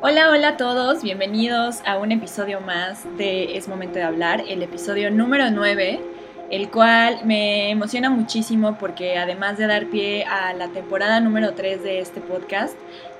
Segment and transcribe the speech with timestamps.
[0.00, 4.62] Hola, hola a todos, bienvenidos a un episodio más de Es Momento de Hablar, el
[4.62, 6.00] episodio número 9,
[6.52, 11.82] el cual me emociona muchísimo porque además de dar pie a la temporada número 3
[11.82, 12.76] de este podcast,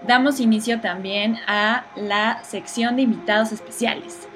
[0.07, 4.29] damos inicio también a la sección de invitados especiales.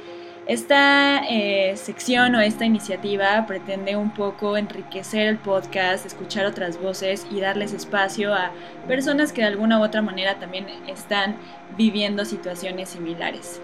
[0.47, 7.25] Esta eh, sección o esta iniciativa pretende un poco enriquecer el podcast, escuchar otras voces
[7.31, 8.50] y darles espacio a
[8.89, 11.36] personas que de alguna u otra manera también están
[11.77, 13.61] viviendo situaciones similares.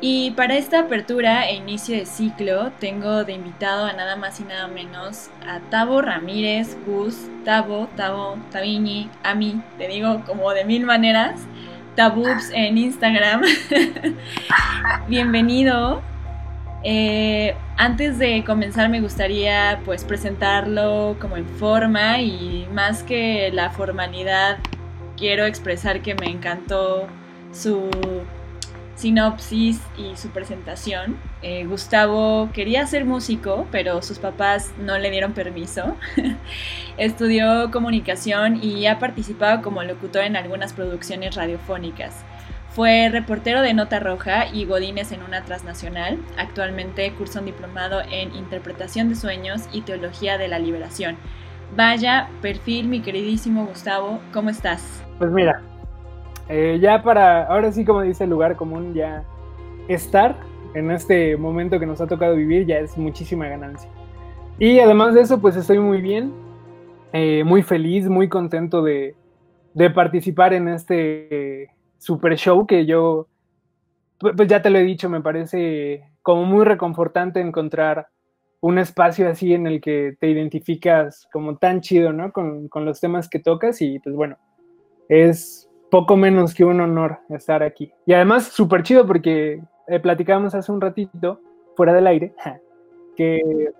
[0.00, 4.44] Y para esta apertura e inicio de ciclo tengo de invitado a nada más y
[4.44, 10.64] nada menos a Tavo Ramírez, Gus, Tavo, Tavo, Taviñi, a mí, te digo como de
[10.64, 11.40] mil maneras.
[11.98, 13.42] Tabubs en Instagram.
[15.08, 16.00] Bienvenido.
[16.84, 23.70] Eh, antes de comenzar me gustaría pues presentarlo como en forma y más que la
[23.70, 24.58] formalidad
[25.16, 27.08] quiero expresar que me encantó
[27.50, 27.90] su
[28.98, 31.16] sinopsis y su presentación.
[31.40, 35.96] Eh, Gustavo quería ser músico, pero sus papás no le dieron permiso.
[36.98, 42.24] Estudió comunicación y ha participado como locutor en algunas producciones radiofónicas.
[42.70, 46.18] Fue reportero de Nota Roja y Godínez en una transnacional.
[46.36, 51.16] Actualmente cursa un diplomado en Interpretación de Sueños y Teología de la Liberación.
[51.76, 55.04] Vaya perfil, mi queridísimo Gustavo, ¿cómo estás?
[55.18, 55.62] Pues mira,
[56.48, 59.24] eh, ya para, ahora sí como dice el lugar común, ya
[59.88, 60.36] estar
[60.74, 63.90] en este momento que nos ha tocado vivir ya es muchísima ganancia.
[64.58, 66.32] Y además de eso, pues estoy muy bien,
[67.12, 69.14] eh, muy feliz, muy contento de,
[69.74, 73.28] de participar en este super show que yo,
[74.18, 78.08] pues ya te lo he dicho, me parece como muy reconfortante encontrar
[78.60, 82.32] un espacio así en el que te identificas como tan chido, ¿no?
[82.32, 84.36] Con, con los temas que tocas y pues bueno,
[85.08, 87.92] es poco menos que un honor estar aquí.
[88.06, 91.40] Y además súper chido porque eh, platicábamos hace un ratito,
[91.76, 92.34] fuera del aire,
[93.16, 93.72] que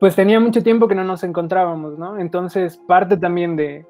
[0.00, 2.18] pues tenía mucho tiempo que no nos encontrábamos, ¿no?
[2.18, 3.84] Entonces parte también de,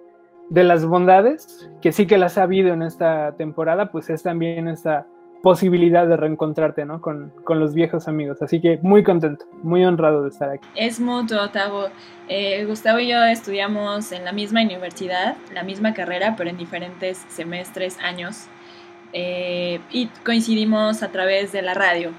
[0.49, 4.69] de las bondades, que sí que las ha habido en esta temporada, pues es también
[4.69, 5.07] esta
[5.43, 7.01] posibilidad de reencontrarte, ¿no?
[7.01, 8.43] Con, los viejos amigos.
[8.43, 10.69] Así que muy contento, muy honrado de estar aquí.
[10.75, 11.89] Es mutuo, Tavo.
[12.29, 17.25] Eh, Gustavo y yo estudiamos en la misma universidad, la misma carrera, pero en diferentes
[17.29, 18.47] semestres, años.
[19.13, 22.11] Eh, y coincidimos a través de la radio,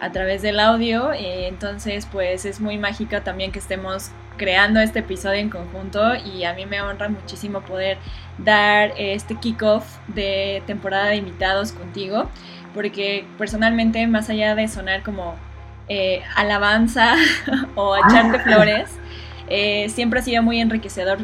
[0.00, 1.12] a través del audio.
[1.12, 6.44] Eh, entonces, pues es muy mágica también que estemos creando este episodio en conjunto y
[6.44, 7.98] a mí me honra muchísimo poder
[8.38, 12.30] dar este kickoff de temporada de invitados contigo,
[12.74, 15.34] porque personalmente, más allá de sonar como
[15.88, 17.14] eh, alabanza
[17.74, 18.90] o echarte flores,
[19.48, 21.18] eh, siempre ha sido muy enriquecedor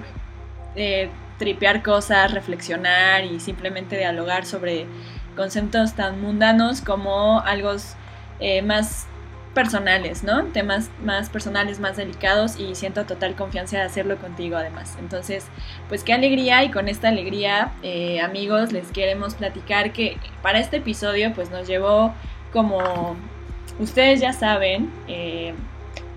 [0.77, 4.87] eh, tripear cosas, reflexionar y simplemente dialogar sobre
[5.37, 7.75] conceptos tan mundanos como algo
[8.65, 9.07] más
[9.55, 10.45] personales, ¿no?
[10.47, 14.97] Temas más personales, más delicados y siento total confianza de hacerlo contigo además.
[14.99, 15.47] Entonces,
[15.89, 20.79] pues qué alegría y con esta alegría, eh, amigos, les queremos platicar que para este
[20.79, 22.13] episodio pues nos llevó
[22.53, 23.17] como
[23.79, 25.55] ustedes ya saben, eh,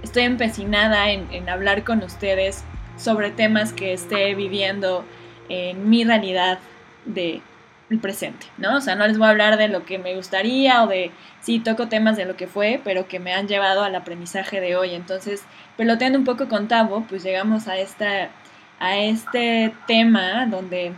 [0.04, 2.64] estoy empecinada en, en hablar con ustedes
[2.98, 5.06] sobre temas que esté viviendo
[5.50, 6.60] en mi realidad
[7.06, 7.42] de
[7.90, 8.78] el presente, ¿no?
[8.78, 11.60] O sea, no les voy a hablar de lo que me gustaría o de, sí,
[11.60, 14.94] toco temas de lo que fue, pero que me han llevado al aprendizaje de hoy.
[14.94, 15.44] Entonces,
[15.78, 18.30] peloteando un poco con Tavo, pues llegamos a, esta,
[18.80, 20.94] a este tema donde,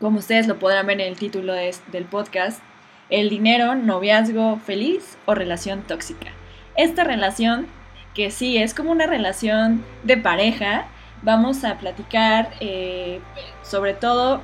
[0.00, 2.62] como ustedes lo podrán ver en el título del podcast,
[3.08, 6.28] el dinero, noviazgo feliz o relación tóxica.
[6.76, 7.66] Esta relación,
[8.14, 10.86] que sí es como una relación de pareja,
[11.22, 13.20] vamos a platicar eh,
[13.62, 14.42] sobre todo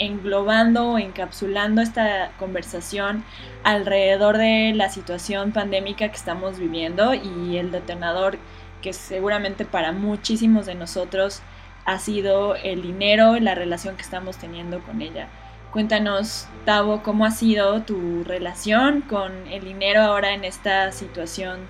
[0.00, 3.22] englobando o encapsulando esta conversación
[3.62, 8.38] alrededor de la situación pandémica que estamos viviendo y el detonador
[8.82, 11.42] que seguramente para muchísimos de nosotros
[11.84, 15.28] ha sido el dinero y la relación que estamos teniendo con ella.
[15.70, 21.60] Cuéntanos, Tavo, cómo ha sido tu relación con el dinero ahora en esta situación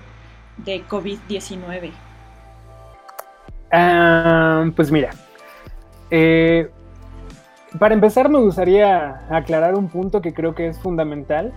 [0.57, 1.91] de COVID-19.
[3.73, 5.11] Ah, pues mira,
[6.09, 6.69] eh,
[7.79, 11.53] para empezar, me gustaría aclarar un punto que creo que es fundamental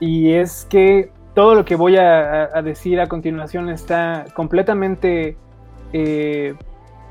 [0.00, 5.36] y es que todo lo que voy a, decir a continuación está completamente
[5.92, 6.54] eh,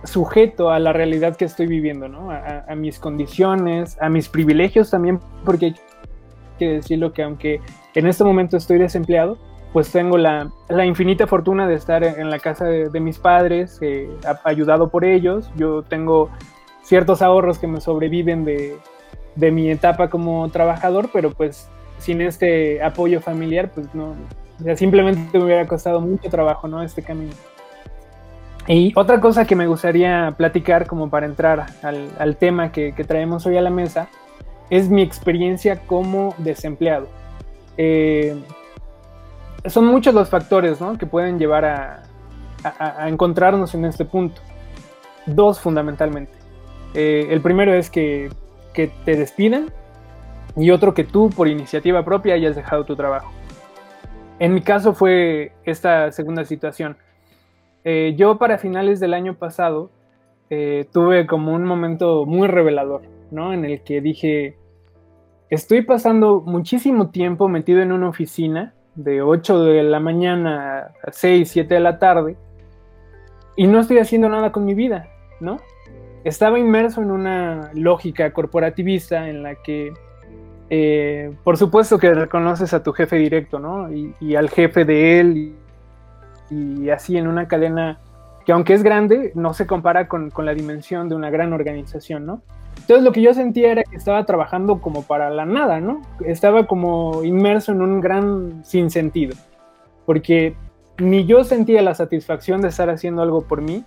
[0.04, 2.32] sujeto a la realidad que estoy viviendo, ¿no?
[2.32, 5.76] A, mis condiciones, a mis privilegios también, porque hay
[6.58, 7.62] que decirlo que aunque
[7.94, 9.38] en este momento estoy desempleado,
[9.74, 10.50] pues tengo la,
[10.86, 14.10] infinita fortuna de estar en la casa de, mis padres, eh,
[14.44, 15.52] ayudado por ellos.
[15.56, 16.30] Yo tengo
[16.86, 18.78] ciertos ahorros que me sobreviven de,
[19.52, 21.68] mi etapa como trabajador, pero pues
[21.98, 24.16] sin este apoyo familiar, pues no,
[24.76, 26.82] simplemente me hubiera costado mucho trabajo, ¿no?
[26.82, 27.34] Este camino.
[28.68, 33.58] Y otra cosa que me gustaría platicar como para entrar al, tema que, traemos hoy
[33.58, 34.08] a la mesa
[34.70, 37.08] es mi experiencia como desempleado.
[37.78, 38.36] Eh,
[39.66, 40.98] son muchos los factores ¿no?
[40.98, 42.04] que pueden llevar a,
[43.08, 44.42] encontrarnos en este punto.
[45.28, 46.45] Dos fundamentalmente.
[46.96, 48.30] Eh, el primero es que,
[48.74, 49.68] te despidan
[50.58, 53.32] y otro que tú por iniciativa propia hayas dejado tu trabajo.
[54.40, 56.98] En mi caso fue esta segunda situación.
[57.86, 59.92] Eh, yo para finales del año pasado
[60.50, 63.54] eh, tuve como un momento muy revelador, ¿no?
[63.54, 64.58] En el que dije,
[65.50, 71.50] estoy pasando muchísimo tiempo metido en una oficina de 8 de la mañana a 6,
[71.50, 72.36] 7 de la tarde
[73.56, 75.08] y no estoy haciendo nada con mi vida,
[75.40, 75.60] ¿no?
[76.26, 79.94] Estaba inmerso en una lógica corporativista en la que
[80.70, 83.88] eh, por supuesto que reconoces a tu jefe directo, ¿no?
[83.92, 85.56] Y, al jefe de él,
[86.50, 88.00] y, así en una cadena
[88.46, 92.42] que aunque es grande, no se compara con, la dimensión de una gran organización, ¿no?
[92.78, 96.02] Entonces lo que yo sentía era que estaba trabajando como para la nada, ¿no?
[96.26, 99.36] Estaba como inmerso en un gran sinsentido,
[100.06, 100.56] porque
[101.00, 103.84] ni yo sentía la satisfacción de estar haciendo algo por mí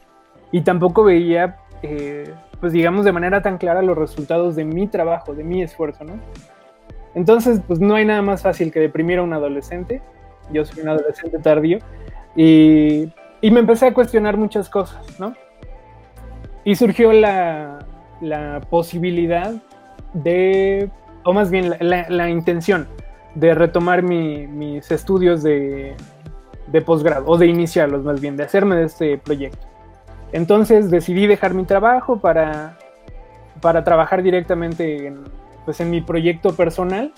[0.50, 5.34] y tampoco veía, eh, pues digamos, de manera tan clara los resultados de mi trabajo,
[5.34, 6.14] de mi esfuerzo, ¿no?
[7.14, 10.02] Entonces, pues no hay nada más fácil que deprimir a un adolescente.
[10.52, 11.78] Yo soy un adolescente tardío.
[12.36, 15.34] Y, me empecé a cuestionar muchas cosas, ¿no?
[16.64, 17.78] Y surgió la,
[18.70, 19.52] posibilidad
[20.12, 20.90] de,
[21.24, 22.88] o más bien la, intención
[23.34, 25.94] de retomar mis estudios de,
[26.66, 29.66] de posgrado, o de iniciarlos más bien, de hacerme de este proyecto.
[30.32, 32.78] Entonces decidí dejar mi trabajo para,
[33.60, 35.24] para trabajar directamente en,
[35.64, 37.12] pues en mi proyecto personal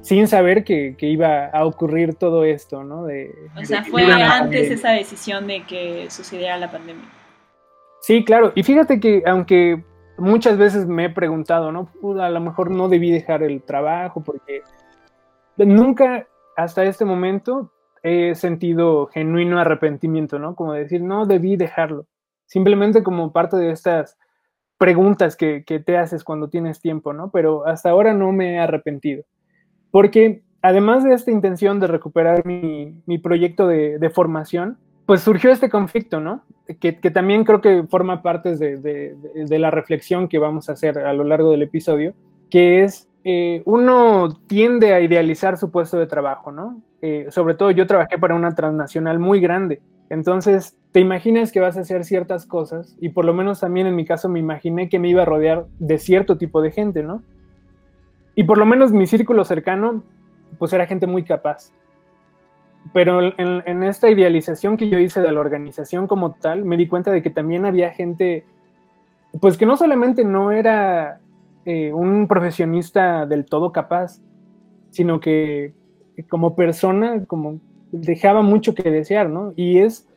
[0.00, 3.04] sin saber que, iba a ocurrir todo esto, ¿no?
[3.04, 7.08] De, o sea, fue antes esa decisión de que sucediera la pandemia.
[8.00, 8.52] Sí, claro.
[8.54, 9.82] Y fíjate que aunque
[10.18, 11.88] muchas veces me he preguntado, ¿no?
[12.20, 14.62] A lo mejor no debí dejar el trabajo porque
[15.56, 17.72] nunca hasta este momento
[18.02, 20.54] he sentido genuino arrepentimiento, ¿no?
[20.54, 22.06] Como decir, no debí dejarlo.
[22.54, 24.16] Simplemente como parte de estas
[24.78, 27.32] preguntas que, te haces cuando tienes tiempo, ¿no?
[27.32, 29.24] Pero hasta ahora no me he arrepentido.
[29.90, 36.20] Porque además de esta intención de recuperar mi, proyecto de, formación, pues surgió este conflicto,
[36.20, 36.44] ¿no?
[36.78, 41.24] Que, también creo que forma parte de, la reflexión que vamos a hacer a lo
[41.24, 42.14] largo del episodio,
[42.50, 46.80] que es, eh, uno tiende a idealizar su puesto de trabajo, ¿no?
[47.02, 51.76] Eh, sobre todo yo trabajé para una transnacional muy grande, entonces te imaginas que vas
[51.76, 54.98] a hacer ciertas cosas y por lo menos también en mi caso me imaginé que
[54.98, 57.22] me iba a rodear de cierto tipo de gente, ¿no?
[58.36, 60.02] Y por lo menos mi círculo cercano,
[60.58, 61.72] pues era gente muy capaz.
[62.92, 67.10] Pero en, esta idealización que yo hice de la organización como tal, me di cuenta
[67.10, 68.44] de que también había gente,
[69.40, 71.20] pues que no solamente no era
[71.64, 74.20] eh, un profesionista del todo capaz,
[74.90, 75.72] sino que
[76.28, 77.60] como persona, como
[77.94, 79.52] dejaba mucho que desear, ¿no?
[79.56, 80.08] Y es,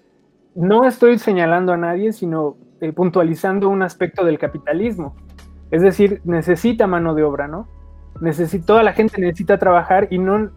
[0.55, 5.15] no estoy señalando a nadie, sino eh, puntualizando un aspecto del capitalismo.
[5.71, 7.67] Es decir, necesita mano de obra, ¿no?
[8.21, 10.49] Necesita, toda la gente necesita trabajar y no,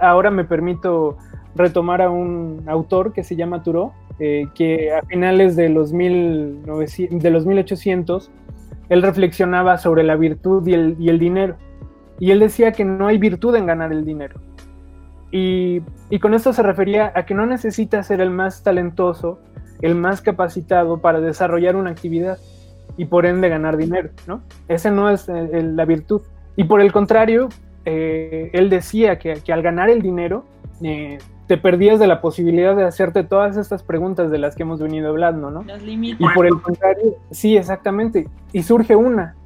[0.00, 1.16] ahora me permito
[1.54, 7.30] retomar a un autor que se llama Thoreau, eh, que a finales de los, de
[7.30, 8.30] los 1800,
[8.88, 11.56] él reflexionaba sobre la virtud y el dinero.
[12.18, 14.40] Y él decía que no hay virtud en ganar el dinero,
[15.30, 15.82] y,
[16.20, 19.40] con esto se refería a que no necesitas ser el más talentoso,
[19.82, 22.38] el más capacitado para desarrollar una actividad
[22.96, 24.42] y por ende ganar dinero, ¿no?
[24.68, 26.22] Esa no es eh, la virtud.
[26.54, 27.48] Y por el contrario,
[27.84, 30.44] eh, él decía que, al ganar el dinero,
[30.82, 34.80] eh, te perdías de la posibilidad de hacerte todas estas preguntas de las que hemos
[34.80, 35.64] venido hablando, ¿no?
[35.88, 38.28] Y por el contrario, sí, exactamente.
[38.52, 39.36] Y surge una,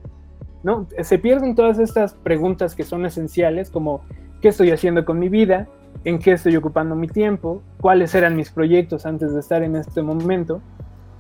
[0.63, 0.87] ¿no?
[1.01, 4.03] Se pierden todas estas preguntas que son esenciales, como
[4.41, 5.69] ¿qué estoy haciendo con mi vida?
[6.05, 10.03] en qué estoy ocupando mi tiempo, cuáles eran mis proyectos antes de estar en este
[10.03, 10.61] momento,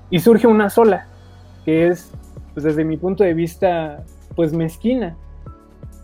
[0.08, 1.06] y surge una sola,
[1.64, 2.12] que es,
[2.54, 4.02] pues desde mi punto de vista,
[4.34, 5.16] pues mezquina.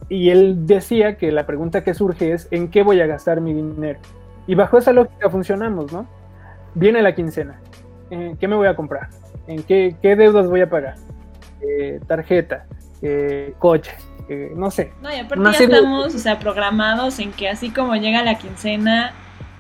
[0.09, 3.53] Y él decía que la pregunta que surge es, ¿en qué voy a gastar mi
[3.53, 3.99] dinero?
[4.47, 6.07] Y bajo esa lógica funcionamos, ¿no?
[6.75, 7.61] Viene la quincena,
[8.11, 9.09] ¿en qué me voy a comprar?
[9.47, 10.97] ¿En qué, qué deudas voy a pagar?
[11.61, 12.67] Eh, tarjeta,
[13.03, 13.93] eh, coche,
[14.29, 14.93] no sé.
[15.03, 19.13] No, y aparte ya estamos, o sea, programados en que así como llega la quincena,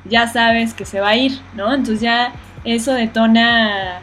[0.04, 1.72] ya sabes que se va a ir, ¿no?
[1.72, 2.32] Entonces ya
[2.64, 4.00] eso detona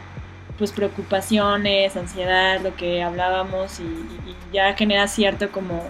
[0.58, 3.84] pues preocupaciones, ansiedad, lo que hablábamos y,
[4.52, 5.82] ya genera cierto como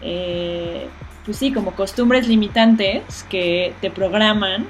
[0.00, 0.88] eh,
[1.24, 4.66] pues sí, como costumbres limitantes que te programan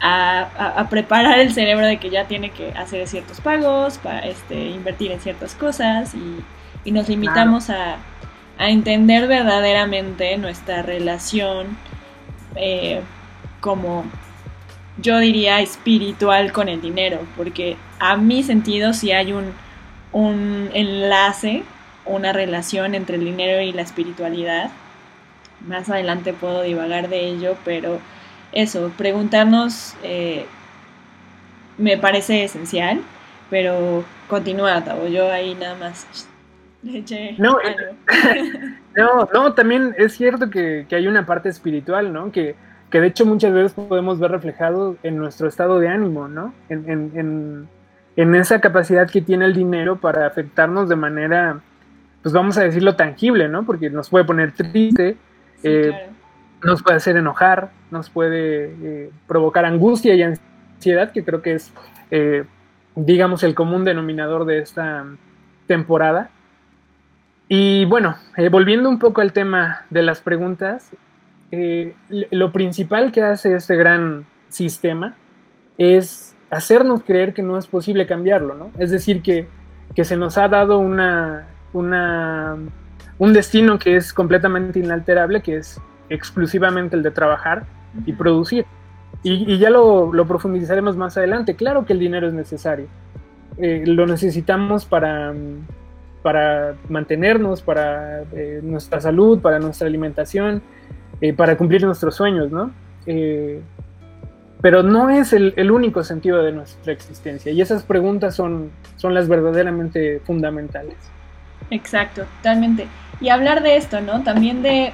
[0.00, 5.12] a, preparar el cerebro de que ya tiene que hacer ciertos pagos, para este, invertir
[5.12, 6.42] en ciertas cosas y,
[6.90, 7.96] nos limitamos a,
[8.58, 11.76] entender verdaderamente nuestra relación
[12.56, 13.00] eh,
[13.60, 14.04] como
[14.98, 19.52] yo diría espiritual con el dinero, porque a mi sentido si hay un,
[20.12, 21.62] un enlace,
[22.06, 24.70] una relación entre el dinero y la espiritualidad.
[25.66, 27.98] Más adelante puedo divagar de ello, pero
[28.52, 30.46] eso, preguntarnos eh,
[31.76, 33.02] me parece esencial,
[33.50, 36.06] pero continúa, Tavo, yo ahí nada más
[37.38, 37.58] no,
[38.96, 42.30] no, no, también es cierto que, hay una parte espiritual, ¿no?
[42.30, 42.54] Que,
[42.90, 46.54] que, de hecho muchas veces podemos ver reflejado en nuestro estado de ánimo, ¿no?
[46.68, 47.68] En, en,
[48.16, 51.60] en, esa capacidad que tiene el dinero para afectarnos de manera,
[52.22, 53.64] pues vamos a decirlo, tangible, ¿no?
[53.64, 55.16] Porque nos puede poner triste,
[55.62, 55.92] eh,
[56.62, 61.72] nos puede hacer enojar, nos puede eh, provocar angustia y ansiedad, que creo que es,
[62.10, 62.44] eh,
[62.94, 65.04] digamos, el común denominador de esta
[65.66, 66.30] temporada.
[67.48, 70.90] Y bueno, eh, volviendo un poco al tema de las preguntas,
[71.50, 75.14] lo principal que hace este gran sistema
[75.78, 78.70] es hacernos creer que no es posible cambiarlo, ¿no?
[78.78, 79.46] Es decir, que,
[79.94, 82.56] que se nos ha dado una, una,
[83.18, 87.66] un destino que es completamente inalterable, que es exclusivamente el de trabajar
[88.04, 88.66] y producir.
[89.22, 91.56] Y, ya lo, profundizaremos más adelante.
[91.56, 92.86] Claro que el dinero es necesario.
[93.58, 95.34] Eh, lo necesitamos para,
[96.26, 100.60] para mantenernos, para eh, nuestra salud, para nuestra alimentación,
[101.20, 102.72] eh, para cumplir nuestros sueños, ¿no?
[104.60, 107.52] pero no es el, el, único sentido de nuestra existencia.
[107.52, 110.96] Y esas preguntas son, son las verdaderamente fundamentales.
[111.70, 112.88] Exacto, totalmente.
[113.20, 114.24] Y hablar de esto, ¿no?
[114.24, 114.92] También de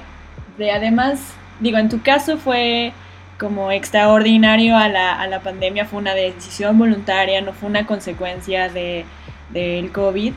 [0.57, 1.19] de además,
[1.59, 2.93] digo, en tu caso fue
[3.39, 8.69] como extraordinario a la, a la pandemia, fue una decisión voluntaria, no fue una consecuencia
[8.69, 9.05] de,
[9.51, 10.33] del COVID.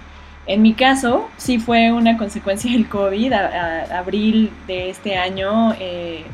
[0.46, 6.24] En mi caso, sí fue una consecuencia del COVID, a, abril de este año, eh,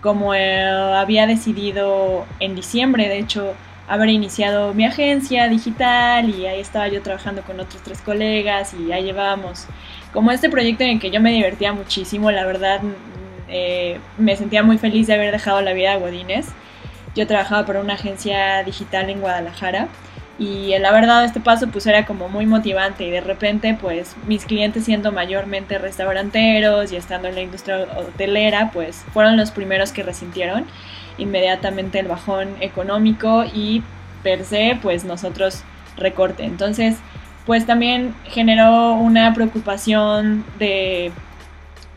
[0.00, 3.54] como eh, había decidido en diciembre, de hecho,
[3.88, 8.92] haber iniciado mi agencia digital y ahí estaba yo trabajando con otros tres colegas y
[8.92, 9.66] ahí llevábamos
[10.12, 12.80] como este proyecto en el que yo me divertía muchísimo, la verdad
[13.48, 16.46] eh, me sentía muy feliz de haber dejado la vida a Godínez.
[17.16, 19.88] Yo trabajaba para una agencia digital en Guadalajara
[20.40, 24.16] y el haber dado este paso pues era como muy motivante y de repente pues
[24.26, 29.92] mis clientes siendo mayormente restauranteros y estando en la industria hotelera pues fueron los primeros
[29.92, 30.64] que resintieron
[31.18, 33.82] inmediatamente el bajón económico y
[34.22, 35.62] per se pues nosotros
[35.98, 36.44] recorte.
[36.44, 36.96] Entonces
[37.44, 41.12] pues también generó una preocupación de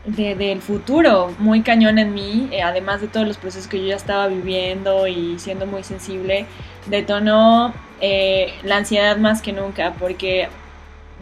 [0.04, 3.86] de, del futuro muy cañón en mí, eh, además de todos los procesos que yo
[3.86, 6.46] ya estaba viviendo y siendo muy sensible,
[6.86, 10.48] detonó eh, la ansiedad más que nunca, porque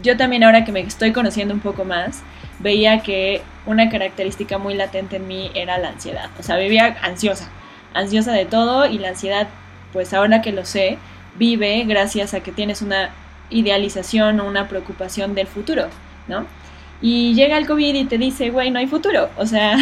[0.02, 2.22] yo también ahora que me estoy conociendo un poco más,
[2.58, 7.48] veía que una característica muy latente en mí era la ansiedad, o sea, vivía ansiosa,
[7.94, 9.48] ansiosa de todo y la ansiedad,
[9.92, 10.98] pues ahora que lo sé,
[11.36, 13.10] vive gracias a que tienes una
[13.50, 15.86] idealización o una preocupación del futuro,
[16.26, 16.46] ¿no?
[17.02, 19.28] Y llega el COVID y te dice, güey, no hay futuro.
[19.36, 19.76] O sea,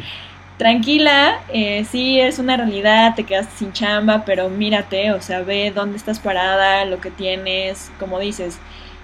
[0.58, 5.72] tranquila, eh, sí es una realidad, te quedas sin chamba, pero mírate, o sea, ve
[5.74, 8.58] dónde estás parada, lo que tienes, como dices,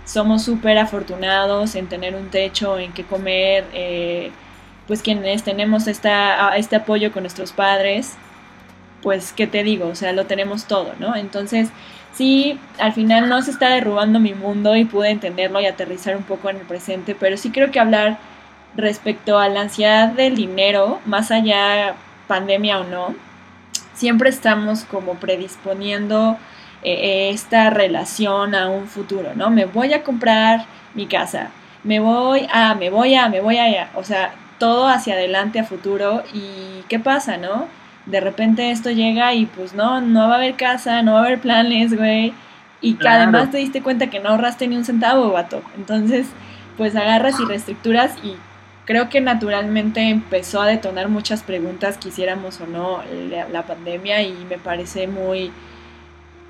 [0.05, 4.31] somos súper afortunados en tener un techo, en qué comer, eh,
[4.87, 8.17] pues quienes tenemos esta, este apoyo con nuestros padres,
[9.03, 9.89] pues, ¿qué te digo?
[9.89, 11.17] O sea, lo tenemos todo, ¿no?
[11.17, 11.71] Entonces,
[12.15, 16.23] sí, al final no se está derrubando mi mundo y pude entenderlo y aterrizar un
[16.23, 18.19] poco en el presente, pero sí creo que hablar
[18.77, 21.95] respecto a la ansiedad del dinero, más allá
[22.27, 23.15] pandemia o no,
[23.95, 26.37] siempre estamos como predisponiendo
[26.83, 29.51] eh, esta relación a un futuro, ¿no?
[29.51, 31.51] Me voy a comprar mi casa,
[31.83, 35.65] me voy a, me voy a, me voy a, o sea, todo hacia adelante a
[35.65, 37.67] futuro y ¿qué pasa, no?
[38.07, 41.25] De repente esto llega y pues no, no va a haber casa, no va a
[41.25, 42.33] haber planes, güey.
[42.81, 45.63] Y que además te diste cuenta que no ahorraste ni un centavo, vato.
[45.77, 46.27] Entonces,
[46.77, 48.35] pues agarras y reestructuras y
[48.85, 54.33] creo que naturalmente empezó a detonar muchas preguntas, quisiéramos o no la, la, pandemia y
[54.51, 55.51] me parece muy,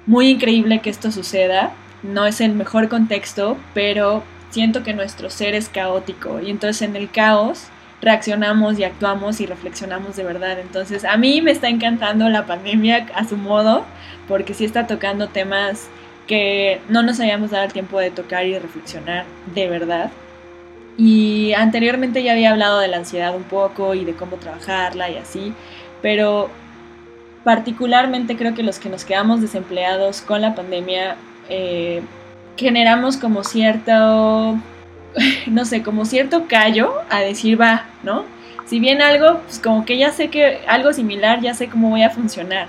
[0.07, 1.73] muy increíble que esto suceda.
[2.03, 6.97] No es el mejor contexto, pero siento que nuestro ser es caótico y entonces en
[6.97, 7.69] el caos
[8.01, 10.59] reaccionamos y actuamos y reflexionamos de verdad.
[10.59, 13.85] Entonces, a mí me está encantando la pandemia a su modo,
[14.29, 15.89] porque sí está tocando temas
[16.27, 19.25] que no nos habíamos dado el tiempo de tocar y reflexionar
[19.55, 20.11] de verdad.
[20.97, 25.17] Y anteriormente ya había hablado de la ansiedad un poco y de cómo trabajarla y
[25.17, 25.53] así,
[26.03, 26.51] pero
[27.43, 31.17] particularmente creo que los que nos quedamos desempleados con la pandemia
[31.49, 32.01] eh,
[32.57, 34.57] generamos como cierto,
[35.47, 38.25] no sé, como cierto callo a decir va, ¿no?
[38.67, 42.03] Si bien algo, pues como que ya sé que algo similar, ya sé cómo voy
[42.03, 42.69] a funcionar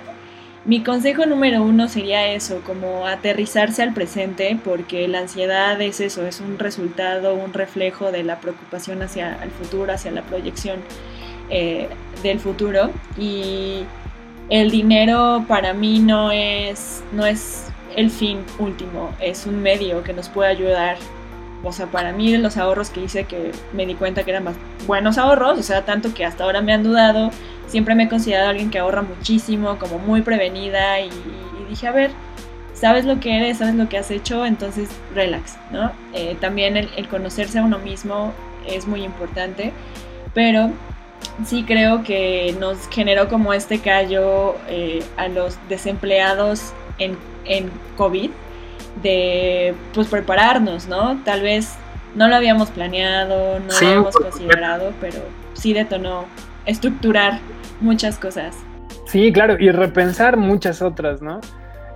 [0.66, 6.26] mi consejo número uno sería eso, como aterrizarse al presente, porque la ansiedad es eso,
[6.26, 10.80] es un resultado, un reflejo de la preocupación hacia el futuro, hacia la proyección
[11.52, 11.88] eh,
[12.24, 12.90] del futuro.
[13.16, 13.84] Y
[14.50, 20.14] el dinero para mí no es, no es el fin último, es un medio que
[20.14, 20.98] nos puede ayudar.
[21.66, 24.56] O sea, para mí los ahorros que hice que me di cuenta que eran más
[24.88, 27.32] buenos ahorros, o sea, tanto que hasta ahora me han dudado
[27.68, 31.10] siempre me he considerado alguien que ahorra muchísimo, como muy prevenida y,
[31.70, 32.12] dije, a ver,
[32.74, 35.92] sabes lo que eres, sabes lo que has hecho, entonces relax, ¿no?
[36.14, 38.34] Eh, también el, conocerse a uno mismo
[38.68, 39.72] es muy importante,
[40.34, 40.72] pero
[41.46, 48.30] sí creo que nos generó como este callo eh, a los desempleados en, en COVID
[49.02, 51.22] de pues prepararnos, ¿no?
[51.24, 51.76] Tal vez
[52.16, 55.20] no lo habíamos planeado, no lo habíamos considerado, pero
[55.54, 56.26] sí detonó
[56.66, 57.40] estructurar
[57.82, 58.56] muchas cosas.
[59.06, 61.40] Sí, claro, y repensar muchas otras, ¿no?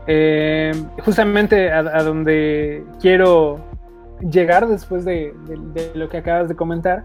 [0.07, 0.71] Eh,
[1.03, 3.59] justamente a, donde quiero
[4.21, 5.33] llegar después de,
[5.93, 7.01] lo que acabas de comentar,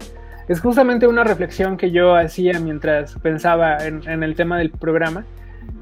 [0.47, 5.23] es justamente una reflexión que yo hacía mientras pensaba en, el tema del programa,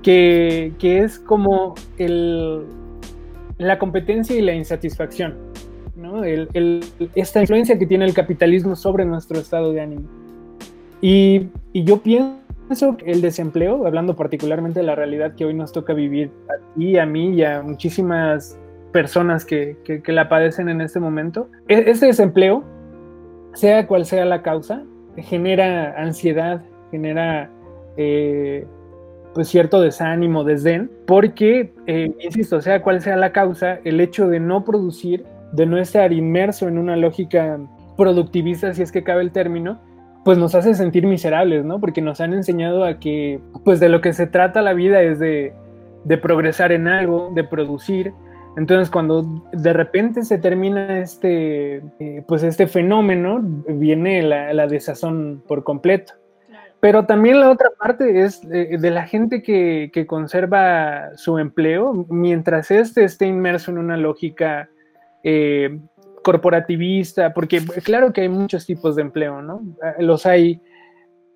[0.01, 2.65] que, es como el,
[3.57, 5.35] la competencia y la insatisfacción,
[5.95, 6.23] ¿no?
[6.23, 10.09] esta influencia que tiene el capitalismo sobre nuestro estado de ánimo.
[11.01, 16.31] Y, yo pienso el desempleo, hablando particularmente de la realidad que hoy nos toca vivir
[16.47, 18.57] a ti, a mí y a muchísimas
[18.93, 22.63] personas que, que, la padecen en este momento, e, este desempleo,
[23.53, 24.83] sea cual sea la causa,
[25.17, 27.49] genera ansiedad, genera
[27.97, 28.65] eh,
[29.33, 34.39] pues cierto desánimo, desdén, porque, eh, insisto, sea cual sea la causa, el hecho de
[34.39, 37.59] no producir, de no estar inmerso en una lógica
[37.97, 39.79] productivista, si es que cabe el término,
[40.23, 41.79] pues nos hace sentir miserables, ¿no?
[41.79, 45.19] Porque nos han enseñado a que, pues de lo que se trata la vida es
[45.19, 45.53] de,
[46.21, 48.13] progresar en algo, de producir.
[48.55, 55.63] Entonces, cuando de repente se termina este, eh, pues este fenómeno, viene la, desazón por
[55.63, 56.13] completo.
[56.83, 62.71] Pero también la otra parte es de, la gente que, que, conserva su empleo, mientras
[62.71, 64.69] éste esté inmerso en una lógica
[65.23, 65.79] eh,
[66.23, 69.61] corporativista, porque claro que hay muchos tipos de empleo, ¿no?
[69.97, 70.59] Los hay,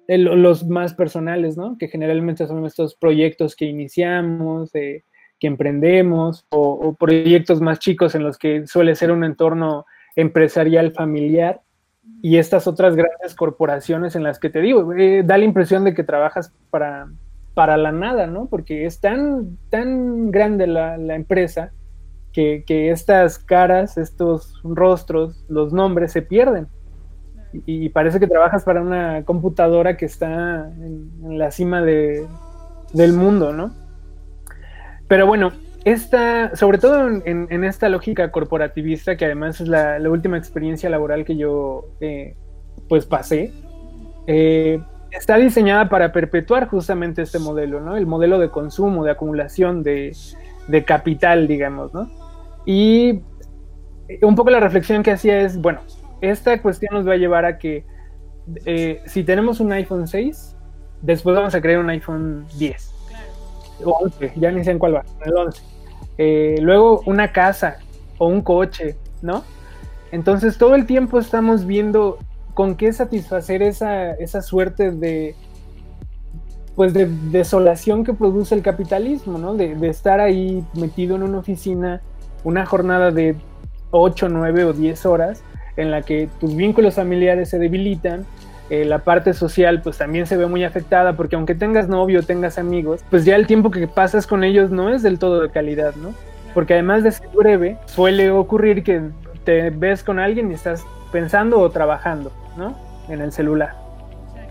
[0.10, 1.78] los más personales, ¿no?
[1.78, 5.04] Que generalmente son estos proyectos que iniciamos, que
[5.40, 9.86] emprendemos, o, proyectos más chicos en los que suele ser un entorno
[10.18, 11.62] empresarial familiar,
[12.22, 15.94] y estas otras grandes corporaciones en las que te digo, eh, da la impresión de
[15.94, 17.08] que trabajas para,
[17.54, 18.48] para la nada, ¿no?
[18.48, 21.72] Porque es tan, tan grande la, empresa
[22.34, 26.68] que, estas caras, estos rostros, los nombres se pierden.
[27.66, 32.28] Y, parece que trabajas para una computadora que está en, la cima de,
[32.94, 33.74] del mundo, ¿no?
[35.08, 35.52] Pero bueno,
[35.92, 41.38] esta, sobre todo en, esta lógica corporativista, que además es la, última experiencia laboral que
[41.38, 42.36] yo eh,
[42.90, 43.54] pues pasé,
[44.28, 47.96] eh, está diseñada para perpetuar justamente este modelo, ¿no?
[47.96, 50.14] El modelo de consumo, de acumulación de,
[50.68, 52.12] de capital, digamos, ¿no?
[52.66, 53.22] Y
[54.22, 55.80] un poco la reflexión que hacía es, bueno,
[56.20, 57.86] esta cuestión nos va a llevar a que
[58.66, 60.54] eh, si tenemos un iPhone 6,
[61.02, 62.94] después vamos a crear un iPhone 10
[63.86, 65.77] o 11, ya ni sé en cuál va, el 11.
[66.18, 67.78] Eh, luego una casa
[68.18, 69.44] o un coche, ¿no?
[70.12, 72.18] Entonces todo el tiempo estamos viendo
[72.54, 75.36] con qué satisfacer esa, esa suerte de
[76.76, 79.56] pues de desolación que produce el capitalismo, ¿no?
[79.56, 82.02] De, de estar ahí metido en una oficina
[82.44, 83.36] una jornada de
[83.92, 85.42] 8, 9 o 10 horas
[85.76, 88.26] en la que tus vínculos familiares se debilitan,
[88.70, 92.58] eh, la parte social pues también se ve muy afectada porque aunque tengas novio, tengas
[92.58, 95.96] amigos, pues ya el tiempo que pasas con ellos no es del todo de calidad,
[95.96, 96.14] ¿no?
[96.54, 99.02] Porque además de ser breve, suele ocurrir que
[99.44, 102.76] te ves con alguien y estás pensando o trabajando, ¿no?
[103.10, 103.88] En el celular.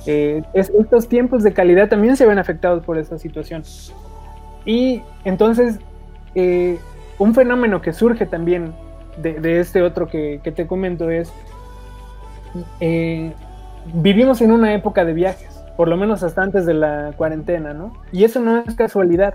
[0.06, 3.64] Eh, estos tiempos de calidad también se ven afectados por esta situación.
[4.64, 5.78] Y entonces,
[6.34, 6.78] eh,
[7.18, 8.72] un fenómeno que surge también
[9.16, 11.32] de, este otro que, te comento es,
[12.80, 13.32] eh,
[13.94, 17.92] vivimos en una época de viajes, por lo menos hasta antes de la cuarentena, ¿no?
[18.12, 19.34] Y eso no es casualidad,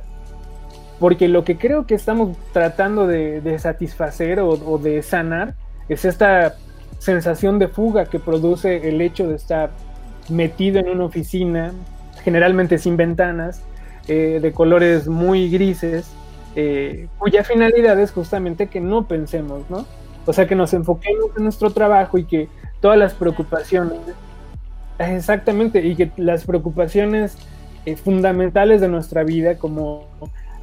[0.99, 5.55] porque lo que creo que estamos tratando de, satisfacer o, de sanar
[5.89, 6.55] es esta
[6.99, 9.71] sensación de fuga que produce el hecho de estar
[10.29, 11.71] metido en una oficina,
[12.23, 13.63] generalmente sin ventanas,
[14.07, 16.11] eh, de colores muy grises,
[16.55, 19.85] eh, cuya finalidad es justamente que no pensemos, ¿no?
[20.25, 22.47] O sea, que nos enfoquemos en nuestro trabajo y que
[22.79, 23.99] todas las preocupaciones,
[24.99, 27.37] exactamente, y que las preocupaciones
[27.85, 30.07] eh, fundamentales de nuestra vida, como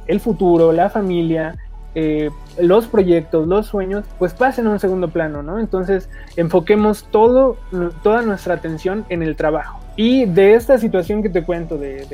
[0.07, 1.55] el futuro, la familia,
[1.95, 5.59] eh, los proyectos, los sueños, pues pasen a un segundo plano, ¿no?
[5.59, 7.57] Entonces, enfoquemos todo,
[8.03, 9.79] toda nuestra atención en el trabajo.
[9.95, 12.05] Y de esta situación que te cuento, de,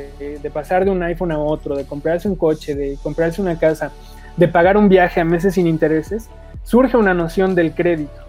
[0.41, 3.91] de, pasar de un iPhone a otro, de comprarse un coche, de comprarse una casa,
[4.37, 6.29] de pagar un viaje a meses sin intereses,
[6.63, 8.24] surge una noción del crédito.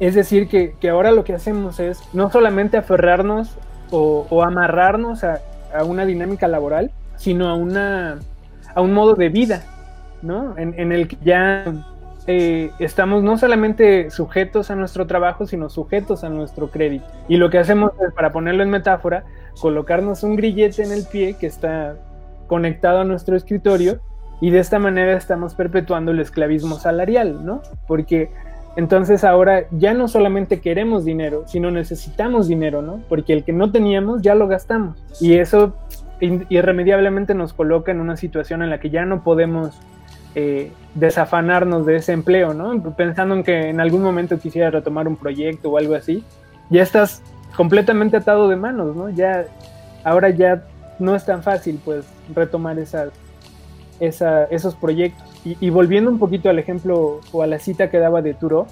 [0.00, 3.56] Es decir, que, que ahora lo que hacemos es no solamente aferrarnos
[3.90, 5.40] o, o amarrarnos a,
[5.74, 8.18] a, una dinámica laboral, sino a, una,
[8.74, 9.62] a un modo de vida
[10.56, 11.64] en, el que ya
[12.26, 17.06] eh, estamos no solamente sujetos a nuestro trabajo, sino sujetos a nuestro crédito.
[17.28, 19.24] Y lo que hacemos es, para ponerlo en metáfora,
[19.60, 21.96] colocarnos un grillete en el pie que está
[22.46, 24.00] conectado a nuestro escritorio
[24.40, 27.62] y de esta manera estamos perpetuando el esclavismo salarial, ¿no?
[27.86, 28.30] Porque
[28.76, 33.00] entonces ahora ya no solamente queremos dinero, sino necesitamos dinero, ¿no?
[33.08, 34.98] Porque el que no teníamos ya lo gastamos.
[35.20, 35.74] Y eso
[36.20, 39.78] irremediablemente nos coloca en una situación en la que ya no podemos
[40.34, 42.94] eh, desafanarnos de ese empleo, ¿no?
[42.94, 46.22] Pensando en que en algún momento quisiera retomar un proyecto o algo así,
[46.68, 47.22] ya estás
[47.56, 49.08] completamente atado de manos, ¿no?
[49.08, 49.46] Ya,
[50.04, 50.62] ahora ya
[50.98, 53.08] no es tan fácil, pues, retomar esas,
[53.98, 55.35] esos proyectos.
[55.48, 58.66] Y, volviendo un poquito al ejemplo o a la cita que daba de Turo,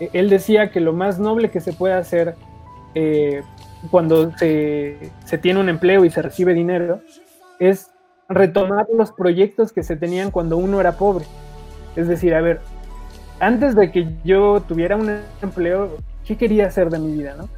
[0.00, 2.34] eh, él decía que lo más noble que se puede hacer
[2.96, 3.42] eh,
[3.92, 7.00] cuando se, se, tiene un empleo y se recibe dinero
[7.60, 7.92] es
[8.28, 11.26] retomar los proyectos que se tenían cuando uno era pobre.
[11.94, 12.60] Es decir, a ver,
[13.38, 15.96] antes de que yo tuviera un empleo,
[16.26, 17.48] ¿qué quería hacer de mi vida, no?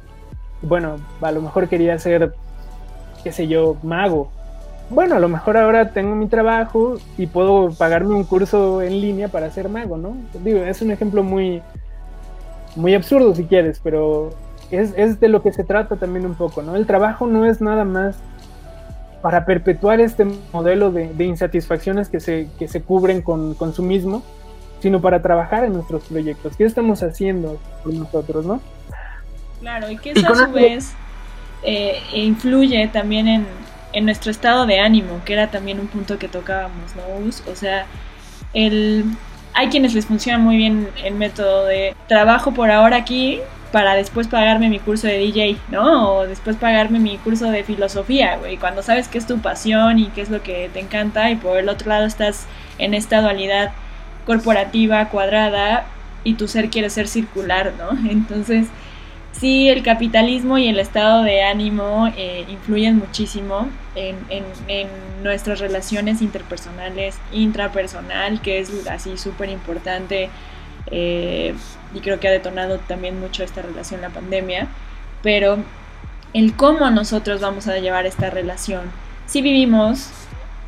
[0.61, 2.33] Bueno, a lo mejor quería ser,
[3.23, 4.31] qué sé yo, mago.
[4.89, 9.27] Bueno, a lo mejor ahora tengo mi trabajo y puedo pagarme un curso en línea
[9.27, 10.15] para ser mago, ¿no?
[10.43, 11.61] Digo, es un ejemplo muy,
[12.75, 14.31] muy absurdo si quieres, pero
[14.71, 16.75] es, es de lo que se trata también un poco, ¿no?
[16.75, 18.17] El trabajo no es nada más
[19.21, 24.21] para perpetuar este modelo de, insatisfacciones que se, que se cubren con consumismo,
[24.81, 26.57] sino para trabajar en nuestros proyectos.
[26.57, 28.59] ¿Qué estamos haciendo por nosotros, no?
[29.61, 30.91] Claro, y que eso a su vez
[31.63, 33.47] eh, influye también en,
[33.93, 37.51] en, nuestro estado de ánimo, que era también un punto que tocábamos, ¿no?
[37.51, 37.85] O sea,
[38.53, 39.05] el,
[39.53, 43.39] hay quienes les funciona muy bien el método de trabajo por ahora aquí,
[43.71, 46.13] para después pagarme mi curso de DJ, ¿no?
[46.13, 48.57] O después pagarme mi curso de filosofía, güey.
[48.57, 51.57] Cuando sabes qué es tu pasión y qué es lo que te encanta y por
[51.57, 52.45] el otro lado estás
[52.77, 53.71] en esta dualidad
[54.27, 55.85] corporativa, cuadrada
[56.23, 57.97] y tu ser quiere ser circular, ¿no?
[58.11, 58.67] Entonces,
[59.31, 64.87] sí, el capitalismo y el estado de ánimo eh, influyen muchísimo en, en, en,
[65.23, 70.29] nuestras relaciones interpersonales, intrapersonal, que es así súper importante
[70.91, 71.55] eh,
[71.93, 74.67] y creo que ha detonado también mucho esta relación la pandemia,
[75.21, 75.57] pero
[76.33, 78.91] el cómo nosotros vamos a llevar esta relación.
[79.25, 80.09] Si vivimos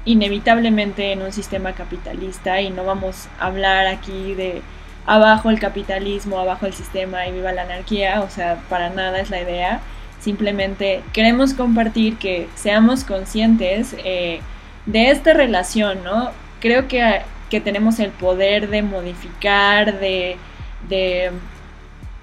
[0.06, 4.62] inevitablemente en un sistema capitalista y no vamos a hablar aquí de
[5.06, 9.30] abajo el capitalismo, abajo el sistema y viva la anarquía, o sea, para nada es
[9.30, 9.82] la idea.
[10.26, 14.40] Simplemente queremos compartir que seamos conscientes eh,
[14.88, 16.32] de esta relación, ¿no?
[16.60, 20.38] Creo que que tenemos el poder de modificar, de,
[20.90, 21.32] de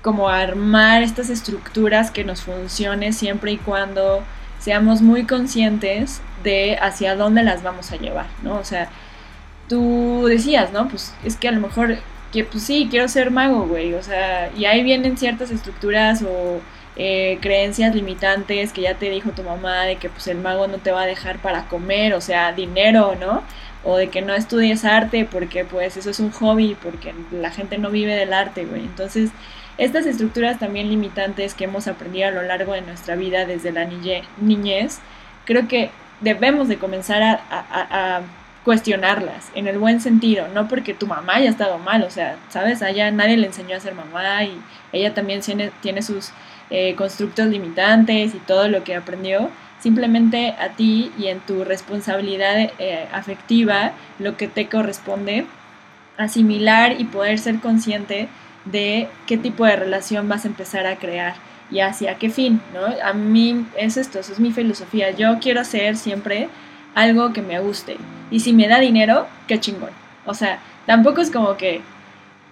[0.03, 4.23] como armar estas estructuras que nos funcione siempre y cuando
[4.59, 8.57] seamos muy conscientes de hacia dónde las vamos a llevar, ¿no?
[8.57, 8.89] O sea,
[9.69, 10.89] tú decías, ¿no?
[10.89, 11.99] Pues es que a lo mejor,
[12.33, 16.61] que pues sí, quiero ser mago, güey, o sea, y ahí vienen ciertas estructuras o
[16.97, 20.79] eh, creencias limitantes que ya te dijo tu mamá de que pues el mago no
[20.79, 23.43] te va a dejar para comer, o sea, dinero, ¿no?
[23.85, 27.79] o de que no estudies arte porque pues eso es un hobby, porque la gente
[27.79, 28.83] no vive del arte, güey.
[28.83, 29.31] Entonces,
[29.79, 33.85] estas estructuras también limitantes que hemos aprendido a lo largo de nuestra vida desde la
[33.85, 35.01] niñez,
[35.45, 38.21] creo que debemos de comenzar a,
[38.65, 42.81] cuestionarlas en el buen sentido, no porque tu mamá haya estado mal, o sea, sabes,
[42.81, 44.57] allá nadie le enseñó a ser mamá y
[44.93, 46.31] ella también tiene, tiene sus
[46.75, 52.71] eh, constructos limitantes y todo lo que aprendió, simplemente a ti y en tu responsabilidad
[52.79, 55.45] eh, afectiva, lo que te corresponde,
[56.17, 58.29] asimilar y poder ser consciente
[58.65, 61.35] de qué tipo de relación vas a empezar a crear
[61.71, 62.87] y hacia qué fin, ¿no?
[63.05, 65.11] A mí es esto, eso es mi filosofía.
[65.11, 66.49] Yo quiero hacer siempre
[66.95, 67.99] algo que me guste.
[68.31, 69.91] Y si me da dinero, qué chingón.
[70.25, 71.83] O sea, tampoco es como que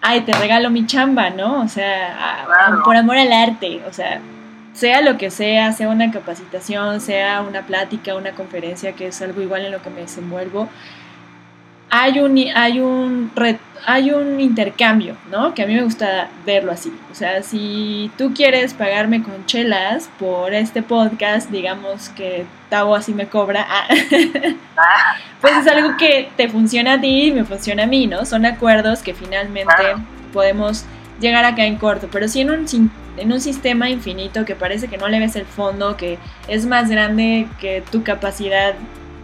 [0.02, 1.60] ay, te regalo mi chamba, ¿no?
[1.62, 2.46] O sea,
[2.84, 4.20] por amor al arte, o sea,
[4.72, 9.42] sea lo que sea, sea una capacitación, sea una plática, una conferencia, que es algo
[9.42, 10.68] igual en lo que me desenvuelvo,
[11.90, 13.32] hay un, hay un,
[13.84, 15.54] hay un intercambio, ¿no?
[15.54, 16.92] Que a mí me gusta verlo así.
[17.10, 23.12] O sea, si tú quieres pagarme con chelas por este podcast, digamos que Tavo así
[23.12, 23.88] me cobra, ah,
[25.40, 28.24] pues es algo que te funciona a ti y me funciona a mí, ¿no?
[28.24, 29.74] Son acuerdos que finalmente
[30.32, 30.84] podemos
[31.20, 32.66] llegar acá en corto, pero si en un,
[33.16, 36.88] en un sistema infinito que parece que no le ves el fondo, que es más
[36.88, 38.74] grande que tu capacidad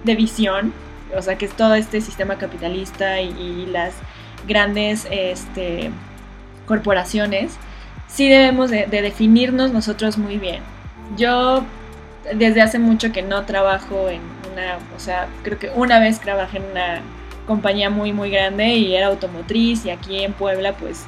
[0.03, 0.73] de visión,
[1.15, 3.95] o sea, que es todo este sistema capitalista y, las
[4.47, 5.91] grandes este,
[6.67, 7.57] corporaciones,
[8.07, 10.63] sí debemos de, definirnos nosotros muy bien.
[11.17, 11.65] Yo
[12.35, 14.21] desde hace mucho que no trabajo en
[14.53, 17.01] una, o sea, creo que una vez trabajé en una
[17.47, 21.05] compañía muy, muy grande y era automotriz y aquí en Puebla pues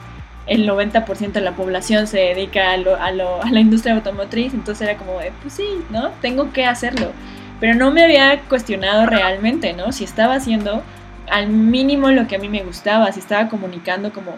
[0.46, 4.54] el 90% de la población se dedica a, lo, a, lo, a la industria automotriz,
[4.54, 6.10] entonces era como de, pues sí, ¿no?
[6.22, 7.12] Tengo que hacerlo
[7.60, 9.92] pero no me había cuestionado realmente, ¿no?
[9.92, 10.82] Si estaba haciendo
[11.30, 14.36] al mínimo lo que a mí me gustaba, si estaba comunicando como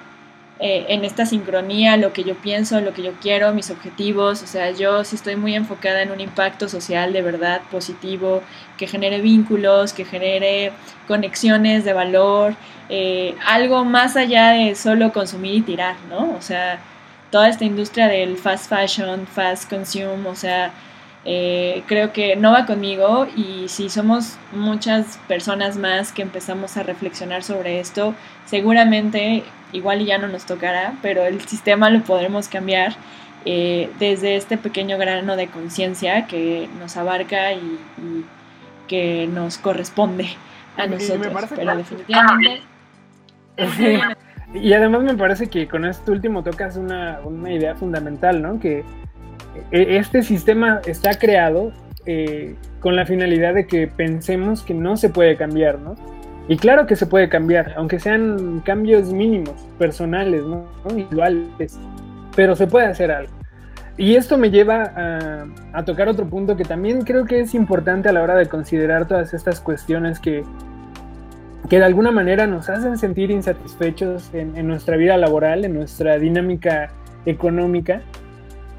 [0.63, 4.47] eh, en esta sincronía lo que yo pienso, lo que yo quiero, mis objetivos, o
[4.47, 8.43] sea, yo sí estoy muy enfocada en un impacto social de verdad positivo,
[8.77, 10.73] que genere vínculos, que genere
[11.09, 12.55] conexiones de valor,
[12.91, 16.35] eh, algo más allá de solo consumir y tirar, ¿no?
[16.37, 16.79] O sea,
[17.31, 20.73] toda esta industria del fast fashion, fast consume, o sea,
[21.25, 26.83] eh, creo que no va conmigo y si somos muchas personas más que empezamos a
[26.83, 28.15] reflexionar sobre esto,
[28.47, 32.95] seguramente igual ya no nos tocará, pero el sistema lo podremos cambiar
[33.45, 37.79] eh, desde este pequeño grano de conciencia que nos abarca y,
[38.89, 40.29] que nos corresponde
[40.77, 41.47] a nosotros.
[41.55, 42.63] pero definitivamente...
[44.53, 48.59] Y además me parece que con este último tocas una, una idea fundamental, ¿no?
[48.59, 48.85] Que
[49.71, 51.73] este sistema está creado
[52.07, 55.97] eh, con la finalidad de que pensemos que no se puede cambiar, ¿no?
[56.49, 60.67] Y claro que se puede cambiar, aunque sean cambios mínimos, personales, ¿no?
[60.97, 61.79] Iguales,
[62.35, 63.33] pero se puede hacer algo.
[63.97, 68.09] Y esto me lleva a, a, tocar otro punto que también creo que es importante
[68.09, 70.43] a la hora de considerar todas estas cuestiones que,
[71.69, 76.19] que de alguna manera nos hacen sentir insatisfechos en, en nuestra vida laboral, en nuestra
[76.19, 76.89] dinámica
[77.27, 78.01] económica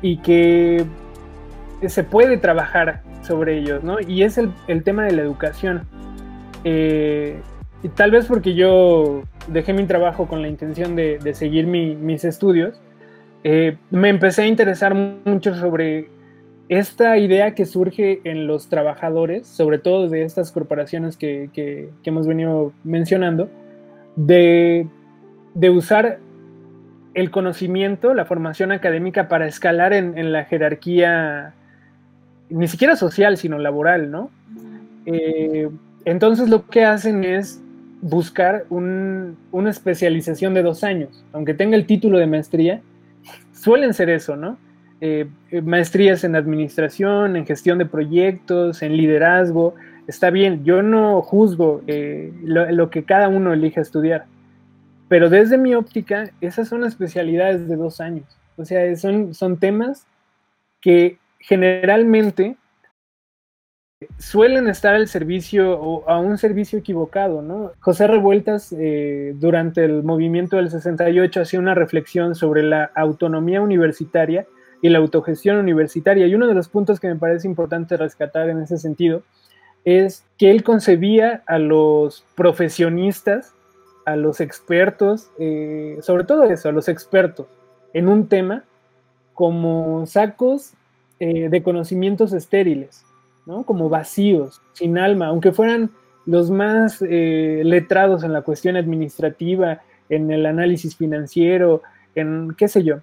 [0.02, 0.86] y que
[1.88, 4.00] se puede trabajar sobre ellos, ¿no?
[4.00, 5.84] Y es el, tema de la educación.
[6.64, 7.40] Eh,
[7.84, 12.80] y tal vez porque yo dejé mi trabajo con la intención de, seguir mis estudios,
[13.44, 16.10] eh, me empecé a interesar mucho sobre
[16.70, 22.28] esta idea que surge en los trabajadores, sobre todo de estas corporaciones que, que hemos
[22.28, 23.50] venido mencionando,
[24.16, 24.88] de,
[25.54, 26.20] de usar
[27.13, 31.54] el conocimiento, la formación académica para escalar en, la jerarquía,
[32.50, 34.30] ni siquiera social, sino laboral, ¿no?
[35.06, 35.69] Eh,
[36.06, 37.62] entonces lo que hacen es
[38.02, 42.82] buscar una especialización de dos años, aunque tenga el título de maestría,
[43.54, 44.58] suelen ser eso, ¿no?
[45.02, 45.28] Eh,
[45.63, 49.76] maestrías en administración, en gestión de proyectos, en liderazgo,
[50.08, 54.26] está bien, yo no juzgo eh, lo, que cada uno elige estudiar,
[55.12, 58.24] pero desde mi óptica, esas son especialidades de dos años.
[58.56, 60.08] O sea, son, son temas
[60.80, 62.56] que generalmente
[64.17, 67.74] suelen estar al servicio o a un servicio equivocado, ¿no?
[67.82, 74.47] José Revueltas, eh, durante el movimiento del 68, hacía una reflexión sobre la autonomía universitaria
[74.82, 76.26] y la autogestión universitaria.
[76.26, 79.24] Y uno de los puntos que me parece importante rescatar en ese sentido
[79.84, 83.56] es que él concebía a los profesionistas
[84.06, 87.48] a los expertos, eh, sobre todo eso, a los expertos
[87.94, 88.64] en un tema
[89.34, 90.74] como sacos
[91.20, 93.04] eh, de conocimientos estériles,
[93.46, 93.64] ¿no?
[93.64, 95.92] como vacíos, sin alma, aunque fueran
[96.26, 101.82] los más eh, letrados en la cuestión administrativa, en el análisis financiero,
[102.16, 102.98] en qué sé yo.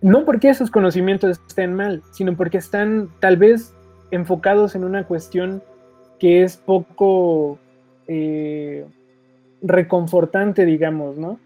[0.00, 3.74] No porque esos conocimientos estén mal, sino porque están tal vez
[4.10, 5.62] enfocados en una cuestión
[6.18, 7.58] que es poco
[9.62, 11.38] reconfortante, digamos, ¿no?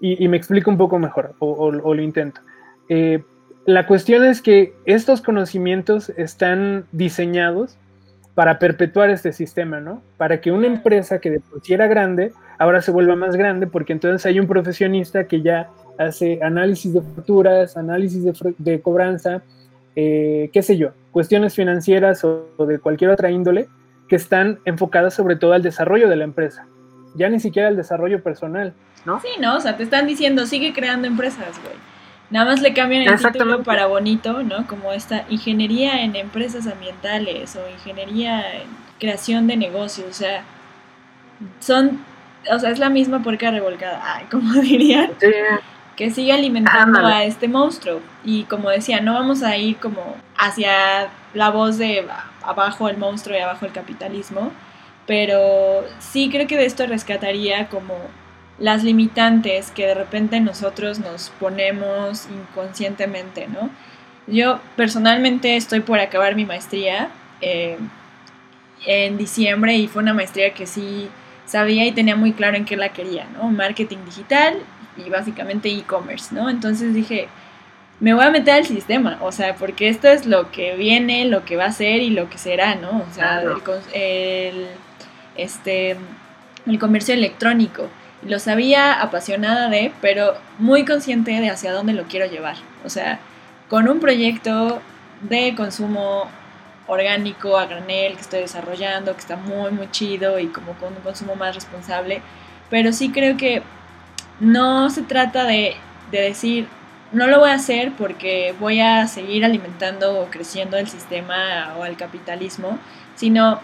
[0.00, 2.42] Y, me explico un poco mejor, o, lo intento.
[2.90, 3.22] Eh,
[3.64, 7.78] la cuestión es que estos conocimientos están diseñados
[8.34, 10.02] para perpetuar este sistema, ¿no?
[10.18, 13.66] Para que una empresa que de por sí era grande, ahora se vuelva más grande,
[13.66, 18.24] porque entonces hay un profesionista que ya hace análisis de facturas, análisis
[18.58, 19.42] de, cobranza,
[19.96, 23.68] eh, qué sé yo, cuestiones financieras o de cualquier otra índole
[24.06, 26.66] que están enfocadas sobre todo al desarrollo de la empresa
[27.14, 29.20] ya ni siquiera el desarrollo personal, ¿no?
[29.20, 29.56] Sí, ¿no?
[29.56, 31.76] O sea, te están diciendo, sigue creando empresas, güey.
[32.30, 34.66] Nada más le cambian el título para bonito, ¿no?
[34.66, 38.68] Como esta ingeniería en empresas ambientales o ingeniería en
[38.98, 40.42] creación de negocios, o sea,
[41.60, 42.00] son,
[42.52, 45.12] o sea, es la misma puerca revolcada, ay, como dirían.
[45.96, 48.00] Que sigue alimentando a este monstruo.
[48.24, 52.06] Y como decía, no vamos a ir como hacia la voz de
[52.42, 54.52] abajo el monstruo y abajo el capitalismo,
[55.08, 57.94] pero sí creo que de esto rescataría como
[58.58, 63.70] las limitantes que de repente nosotros nos ponemos inconscientemente, ¿no?
[64.26, 67.08] Yo personalmente estoy por acabar mi maestría
[67.40, 67.78] eh,
[68.84, 71.08] en diciembre y fue una maestría que sí
[71.46, 73.44] sabía y tenía muy claro en qué la quería, ¿no?
[73.48, 74.58] Marketing digital
[74.98, 76.50] y básicamente e-commerce, ¿no?
[76.50, 77.28] Entonces dije,
[77.98, 81.46] me voy a meter al sistema, o sea, porque esto es lo que viene, lo
[81.46, 83.06] que va a ser y lo que será, ¿no?
[83.10, 83.40] O sea,
[83.94, 84.66] el,
[85.38, 85.96] este,
[86.66, 87.88] el comercio electrónico.
[88.22, 92.56] Lo sabía apasionada de, pero muy consciente de hacia dónde lo quiero llevar.
[92.84, 93.20] O sea,
[93.68, 94.82] con un proyecto
[95.22, 96.28] de consumo
[96.86, 101.02] orgánico a granel que estoy desarrollando, que está muy, muy chido y como con un
[101.02, 102.20] consumo más responsable.
[102.70, 103.62] Pero sí creo que
[104.40, 105.76] no se trata de,
[106.10, 106.68] de decir,
[107.12, 111.84] no lo voy a hacer porque voy a seguir alimentando o creciendo el sistema o
[111.84, 112.78] el capitalismo,
[113.14, 113.60] sino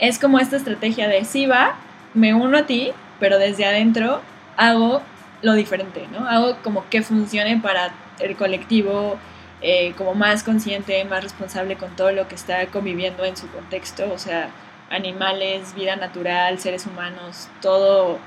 [0.00, 1.76] es como esta estrategia de sí va,
[2.14, 4.20] me uno a ti, pero desde adentro
[4.56, 5.02] hago
[5.42, 6.28] lo diferente, ¿no?
[6.28, 9.18] Hago como que funcione para el colectivo
[9.60, 14.12] eh, como más consciente, más responsable con todo lo que está conviviendo en su contexto,
[14.12, 14.50] o sea,
[14.90, 18.18] animales, vida natural, seres humanos, todo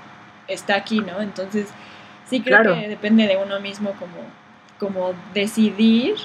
[0.48, 1.22] está aquí, ¿no?
[1.22, 1.68] Entonces,
[2.30, 4.18] sí creo que depende de uno mismo como,
[4.80, 6.16] como decidir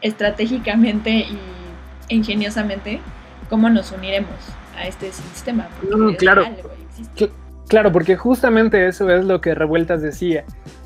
[0.00, 1.38] estratégicamente y
[2.08, 3.00] ingeniosamente
[3.48, 4.34] cómo nos uniremos
[4.76, 5.68] a este sistema.
[5.82, 6.44] Mm, claro.
[7.68, 10.44] claro, porque justamente eso es lo que Revueltas decía,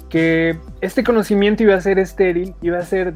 [0.08, 3.14] que este conocimiento iba a ser estéril, iba a ser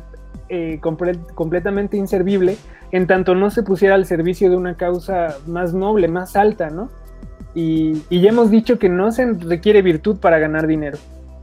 [0.49, 2.57] eh, completamente inservible
[2.95, 6.91] en tanto no se pusiera al servicio de una causa más noble, más alta, ¿no?
[7.55, 10.99] Y, ya hemos dicho que no se requiere virtud para ganar dinero.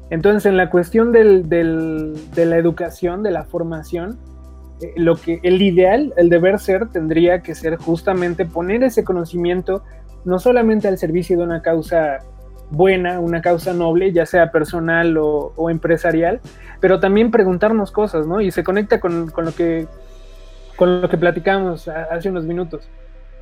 [0.10, 4.18] Entonces, en la cuestión del, de la educación, de la formación,
[4.96, 9.84] lo que el ideal, el deber ser, tendría que ser justamente poner ese conocimiento
[10.26, 12.20] no solamente al servicio de una causa
[12.70, 16.40] buena, una causa noble, ya sea personal o, empresarial,
[16.80, 18.42] pero también preguntarnos cosas, ¿no?
[18.42, 19.88] Y se conecta con, lo, que,
[20.78, 22.88] con lo que platicamos hace unos minutos.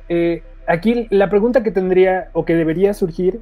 [0.08, 3.40] Eh, aquí la pregunta que tendría o que debería surgir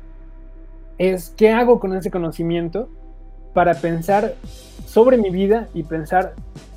[0.99, 2.91] es, ¿qué hago con ese conocimiento
[3.55, 4.35] para pensar
[4.89, 6.33] sobre mi vida y pensar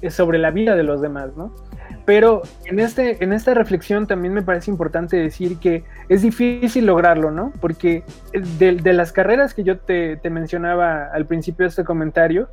[0.09, 1.53] sobre la vida de los demás, ¿no?
[2.05, 7.31] Pero en, este, en esta reflexión también me parece importante decir que es difícil lograrlo,
[7.31, 7.53] ¿no?
[7.61, 8.03] Porque
[8.59, 12.49] de, las carreras que yo te, mencionaba al principio de este comentario,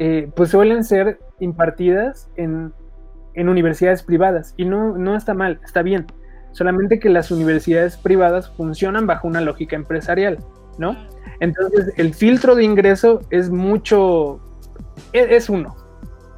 [0.00, 2.72] eh, pues suelen ser impartidas en,
[3.36, 6.06] universidades privadas y no, no está mal, está bien.
[6.52, 10.38] Solamente que las universidades privadas funcionan bajo una lógica empresarial,
[10.78, 10.96] ¿no?
[11.40, 14.40] Entonces el filtro de ingreso es mucho,
[15.12, 15.76] es uno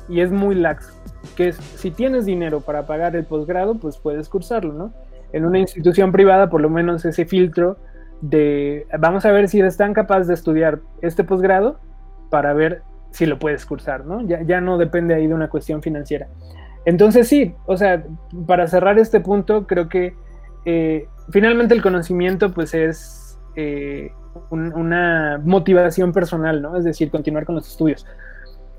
[0.09, 0.99] y es muy laxo
[1.37, 4.93] que es, si tienes dinero para pagar el posgrado, pues puedes cursarlo, ¿no?
[5.33, 7.77] En una institución privada, por lo menos ese filtro
[8.21, 11.79] de, vamos a ver si eres tan capaz de estudiar este posgrado
[12.31, 14.27] para ver si lo puedes cursar, ¿no?
[14.27, 16.29] Ya, ya no depende ahí de una cuestión financiera.
[16.85, 18.05] Entonces sí, o sea,
[18.47, 20.15] para cerrar este punto, creo que
[20.65, 24.13] eh, finalmente el conocimiento pues es eh,
[24.51, 26.77] una motivación personal, ¿no?
[26.77, 28.07] Es decir, continuar con los estudios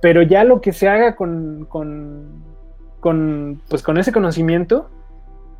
[0.01, 4.89] pero ya lo que se haga con, con, pues con ese conocimiento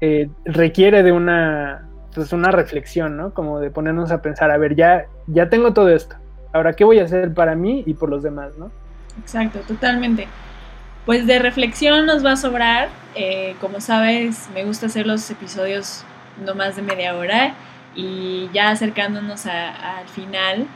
[0.02, 3.34] eh, requiere de una, pues una reflexión, ¿no?
[3.34, 6.16] Como de ponernos a pensar, a ver, ya, ya tengo todo esto,
[6.54, 8.72] ahora, ¿qué voy a hacer para mí y por los demás, ¿no?
[9.22, 10.28] Exacto, totalmente.
[11.06, 12.90] Pues de reflexión nos va a sobrar.
[13.16, 16.04] Eh, como sabes, me gusta hacer los episodios
[16.46, 17.56] no más de media hora
[17.96, 20.68] y ya acercándonos al final,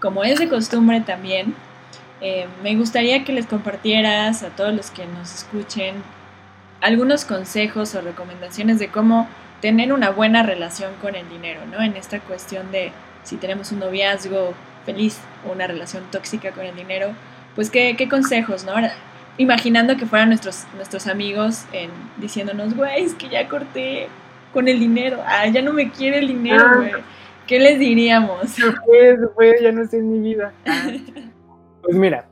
[0.00, 1.54] como es de costumbre también,
[2.22, 5.96] eh, me gustaría que les compartieras a todos los que nos escuchen
[6.80, 9.28] algunos consejos o recomendaciones de cómo
[9.60, 11.82] tener una buena relación con el dinero, ¿no?
[11.82, 12.92] En esta cuestión de
[13.24, 14.54] si tenemos un noviazgo
[14.86, 17.10] feliz o una relación tóxica con el dinero,
[17.56, 18.74] pues qué, consejos, ¿no?
[19.38, 24.08] imaginando que fueran nuestros, nuestros amigos en, diciéndonos, güey, es que ya corté
[24.52, 26.76] con el dinero, ah, ya no me quiere el dinero, ah.
[26.76, 26.92] güey.
[27.48, 28.56] ¿Qué les diríamos?
[28.56, 30.52] ya no sé en mi vida.
[31.82, 32.28] Pues mira,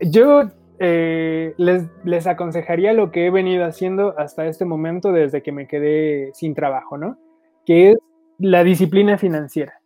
[0.00, 5.66] yo eh, les, aconsejaría lo que he venido haciendo hasta este momento desde que me
[5.66, 7.18] quedé sin trabajo, ¿no?
[7.66, 7.98] Que es
[8.38, 9.80] la disciplina financiera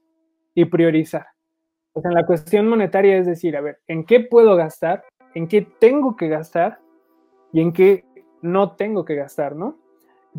[0.55, 1.27] y priorizar.
[1.95, 5.05] O sea, la cuestión monetaria es decir, a ver, ¿en qué puedo gastar?
[5.35, 6.79] ¿En qué tengo que gastar?
[7.53, 8.05] ¿Y en qué
[8.43, 9.79] no tengo que gastar, no?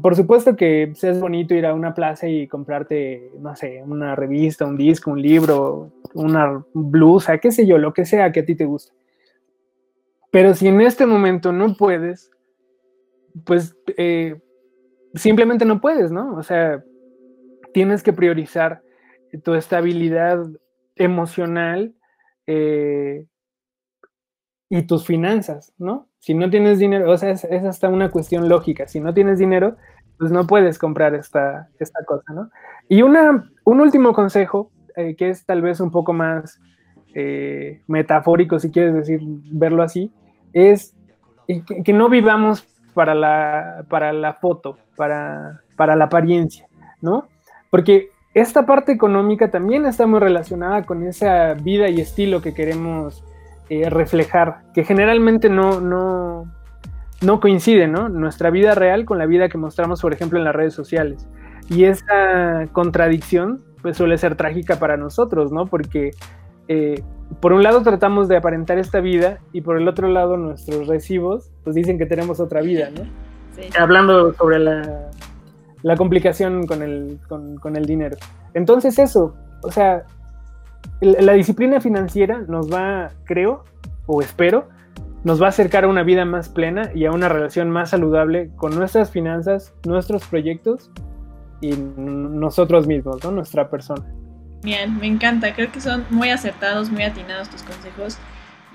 [0.01, 4.65] Por supuesto que es bonito ir a una plaza y comprarte, no sé, una revista,
[4.65, 8.55] un disco, un libro, una blusa, qué sé yo, lo que sea que a ti
[8.55, 8.91] te guste.
[10.31, 12.31] Pero si en este momento no puedes,
[13.45, 14.41] pues eh,
[15.13, 16.35] simplemente no puedes, ¿no?
[16.37, 16.83] O sea,
[17.71, 18.81] tienes que priorizar
[19.43, 20.43] tu estabilidad
[20.95, 21.93] emocional
[22.47, 23.25] eh,
[24.75, 26.07] y tus finanzas, ¿no?
[26.17, 28.87] Si no tienes dinero, o sea, es, hasta una cuestión lógica.
[28.87, 29.75] Si no tienes dinero,
[30.17, 32.49] pues no puedes comprar esta, esta cosa, ¿no?
[32.89, 36.59] Y una, un último consejo, eh, que es tal vez un poco más
[37.85, 40.11] metafórico, si quieres decir, verlo así,
[40.51, 40.95] es
[41.45, 46.67] que, no vivamos para la, para la foto, para, para la apariencia,
[46.99, 47.27] ¿no?
[47.69, 53.23] Porque esta parte económica también está muy relacionada con esa vida y estilo que queremos
[53.69, 56.45] eh, reflejar, que generalmente no, no,
[57.21, 58.09] no coincide, ¿no?
[58.09, 61.27] Nuestra vida real con la vida que mostramos, por ejemplo, en las redes sociales.
[61.69, 65.65] Y esa contradicción, pues suele ser trágica para nosotros, ¿no?
[65.65, 66.11] Porque
[66.67, 67.01] eh,
[67.39, 71.49] por un lado tratamos de aparentar esta vida y por el otro lado nuestros recibos
[71.63, 73.03] pues dicen que tenemos otra vida, ¿no?
[73.79, 75.11] Hablando sobre la,
[75.83, 78.17] la complicación con el, con, el dinero.
[78.53, 80.03] Entonces eso, o sea,
[81.01, 83.63] la disciplina financiera nos va, creo,
[84.05, 84.69] o espero,
[85.23, 88.49] nos va a acercar a una vida más plena y a una relación más saludable
[88.55, 90.91] con nuestras finanzas, nuestros proyectos
[91.61, 93.31] y nosotros mismos, ¿no?
[93.31, 94.03] Nuestra persona.
[94.63, 95.53] Bien, me encanta.
[95.53, 98.17] Creo que son muy acertados, muy atinados tus consejos.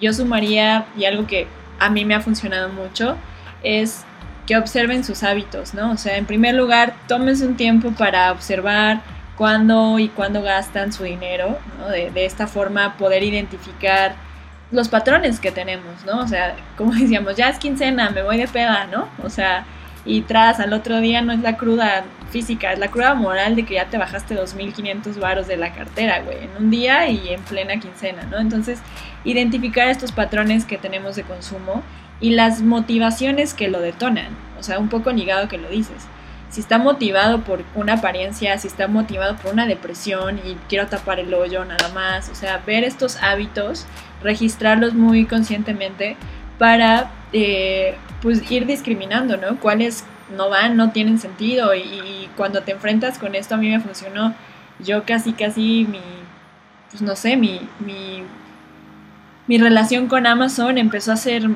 [0.00, 1.46] Yo sumaría, y algo que
[1.78, 3.16] a mí me ha funcionado mucho,
[3.62, 4.04] es
[4.46, 5.92] que observen sus hábitos, ¿no?
[5.92, 9.02] O sea, en primer lugar, tómense un tiempo para observar
[9.39, 11.57] cuándo y cuándo gastan su dinero,
[11.91, 14.16] de esta forma poder identificar
[14.70, 16.20] los patrones que tenemos, ¿no?
[16.20, 19.09] O sea, como decíamos, ya es quincena, me voy de peda, ¿no?
[19.22, 19.64] O sea,
[20.05, 23.64] y tras al otro día no es la cruda física, es la cruda moral de
[23.64, 27.41] que ya te bajaste 2.500 varos de la cartera, güey, en un día y en
[27.43, 28.39] plena quincena, ¿no?
[28.39, 28.80] Entonces,
[29.24, 31.82] identificar estos patrones que tenemos de consumo
[32.20, 36.07] y las motivaciones que lo detonan, o sea, un poco ligado que lo dices.
[36.51, 41.20] Si está motivado por una apariencia, si está motivado por una depresión y quiero tapar
[41.20, 43.86] el hoyo nada más, o sea, ver estos hábitos,
[44.22, 46.16] registrarlos muy conscientemente
[46.59, 49.61] para eh, pues ir discriminando, ¿no?
[49.61, 50.05] Cuáles
[50.36, 54.34] no van, no tienen sentido y, cuando te enfrentas con esto a mí me funcionó.
[54.78, 56.01] Yo casi, casi mi,
[56.90, 58.22] pues no sé, mi, mi,
[59.49, 61.49] mi relación con Amazon empezó a ser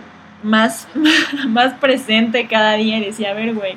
[0.42, 0.88] más,
[1.48, 3.76] más presente cada día y decía, a ver, güey,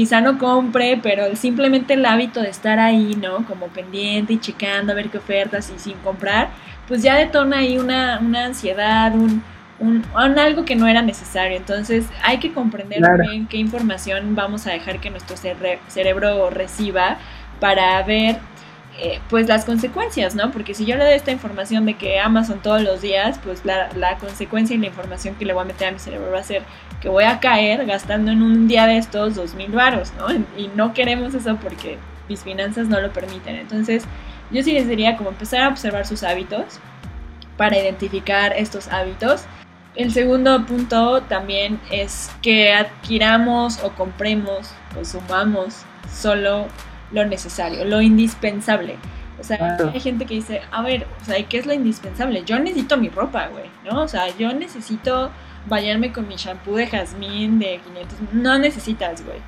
[0.00, 3.44] quizá no compre, pero simplemente el hábito de estar ahí, ¿no?
[3.44, 6.48] Como pendiente y checando a ver qué ofertas y sin comprar,
[6.88, 9.42] pues ya detona ahí una, una ansiedad, un,
[9.78, 11.54] un, algo que no era necesario.
[11.54, 17.18] Entonces hay que comprender bien qué información vamos a dejar que nuestro cerebro reciba
[17.60, 18.38] para ver
[19.00, 20.50] eh, pues las consecuencias, ¿no?
[20.50, 23.90] Porque si yo le doy esta información de que Amazon todos los días, pues la,
[23.94, 26.44] la, consecuencia y la información que le voy a meter a mi cerebro va a
[26.44, 26.62] ser
[27.00, 30.28] que voy a caer gastando en un día de estos dos mil varos, ¿no?
[30.56, 31.98] Y no queremos eso porque
[32.28, 33.56] mis finanzas no lo permiten.
[33.56, 34.04] Entonces
[34.50, 36.78] yo sí les diría como empezar a observar sus hábitos
[37.56, 39.46] para identificar estos hábitos
[39.96, 45.82] el segundo punto también es que adquiramos o compremos o sumamos
[46.12, 46.66] solo
[47.12, 48.96] lo necesario, lo indispensable.
[49.38, 52.44] O sea, hay gente que dice, a ver, o sea, ¿qué es lo indispensable?
[52.44, 54.02] Yo necesito mi ropa, güey, ¿no?
[54.02, 55.30] O sea, yo necesito
[55.66, 58.18] bañarme con mi shampoo de jazmín de 500.
[58.34, 59.38] No necesitas, güey.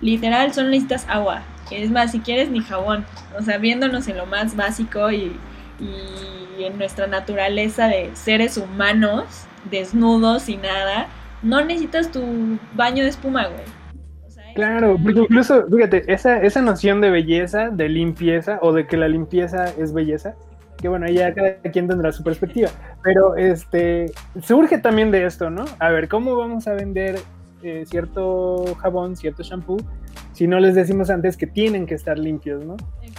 [0.00, 1.42] Literal, solo necesitas agua.
[1.70, 3.04] Es más, si quieres ni jabón.
[3.38, 5.36] O sea, viéndonos en lo más básico y,
[5.78, 11.08] y en nuestra naturaleza de seres humanos, desnudos y nada,
[11.42, 13.77] no necesitas tu baño de espuma, güey.
[14.58, 19.06] Claro, porque incluso, fíjate, esa, esa noción de belleza, de limpieza, o de que la
[19.06, 20.34] limpieza es belleza,
[20.78, 22.68] que bueno, ya cada quien tendrá su perspectiva,
[23.04, 24.10] pero este,
[24.42, 25.64] surge también de esto, ¿no?
[25.78, 27.20] A ver, ¿cómo vamos a vender
[27.62, 29.76] eh, cierto jabón, cierto shampoo,
[30.32, 32.76] si no les decimos antes que tienen que estar limpios, ¿no?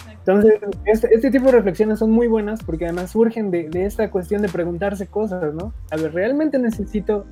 [0.09, 4.11] Entonces, este, este, tipo de reflexiones son muy buenas porque además surgen de, de, esta
[4.11, 5.73] cuestión de preguntarse cosas, ¿no?
[5.89, 7.25] A ver, ¿realmente necesito,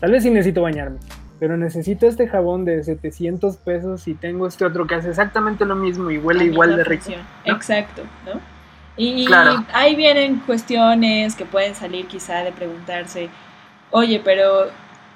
[0.00, 0.98] tal vez sí necesito bañarme,
[1.42, 5.74] pero necesito este jabón de 700 pesos y tengo este otro que hace exactamente lo
[5.74, 7.10] mismo y huele igual de rico.
[7.44, 8.38] Exacto, ¿no?
[8.96, 9.26] Y
[9.72, 13.28] ahí vienen cuestiones que pueden salir quizá de preguntarse,
[13.90, 14.66] oye, pero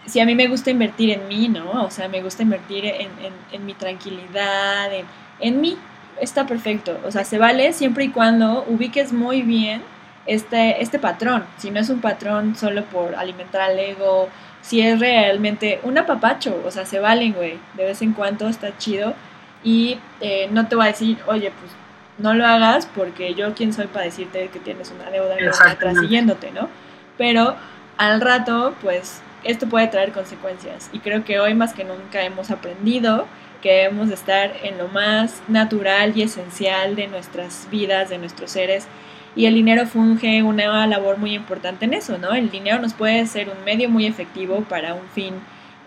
[0.07, 1.85] si a mí me gusta invertir en mí, ¿no?
[1.85, 5.07] O sea, me gusta invertir en, en, en mi tranquilidad, en,
[5.39, 5.79] en mí,
[6.21, 6.99] está perfecto.
[7.07, 9.81] O sea, se vale siempre y cuando ubiques muy bien
[10.27, 14.29] este, este patrón, si no es un patrón solo por alimentar al ego,
[14.67, 18.77] si es realmente un apapacho, o sea, se valen, güey, de vez en cuando está
[18.79, 19.15] chido.
[19.63, 21.71] Y eh, no te voy a decir, oye, pues
[22.19, 25.37] no lo hagas porque yo quién soy para decirte que tienes una deuda
[25.69, 26.69] atrás siguiéndote, ¿no?
[27.17, 27.55] Pero
[27.97, 30.91] al rato, pues esto puede traer consecuencias.
[30.93, 33.27] Y creo que hoy más que nunca hemos aprendido
[33.63, 38.89] que debemos estar en lo más natural y esencial de nuestras vidas, de nuestros seres
[39.37, 42.33] y el dinero funge una labor muy importante en eso, ¿no?
[42.33, 45.35] El dinero nos puede ser un medio muy efectivo para un fin,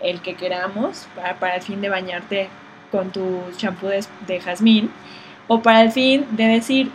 [0.00, 2.48] el que queramos, para, el fin de bañarte
[2.92, 4.90] con tu champú de, jazmín,
[5.48, 6.90] o para el fin de decir,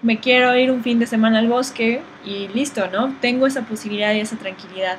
[0.00, 3.14] me quiero ir un fin de semana al bosque y listo, ¿no?
[3.20, 4.96] Tengo esa posibilidad y esa tranquilidad.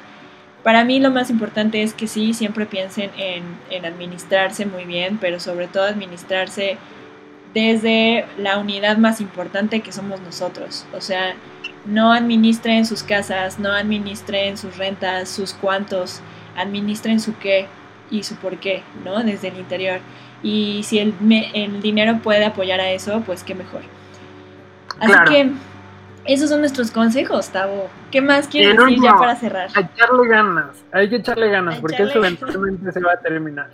[0.64, 5.18] Para mí lo más importante es que sí, siempre piensen en, en administrarse muy bien,
[5.20, 6.78] pero sobre todo administrarse
[7.54, 10.86] desde la unidad más importante que somos nosotros.
[10.94, 11.36] O sea,
[11.86, 16.22] no administren sus casas, no administren sus rentas, sus cuantos,
[16.56, 17.68] administren su qué
[18.12, 19.24] y su por qué, ¿no?
[19.24, 20.00] Desde el interior.
[20.44, 21.14] Y si el,
[21.54, 23.82] el dinero puede apoyar a eso, pues qué mejor.
[25.00, 25.52] Así que
[26.26, 27.90] esos son nuestros consejos, Tavo.
[28.12, 29.70] ¿Qué más quieres decir ya para cerrar?
[29.70, 33.70] echarle ganas, hay que echarle ganas, porque eso eventualmente se va a terminar.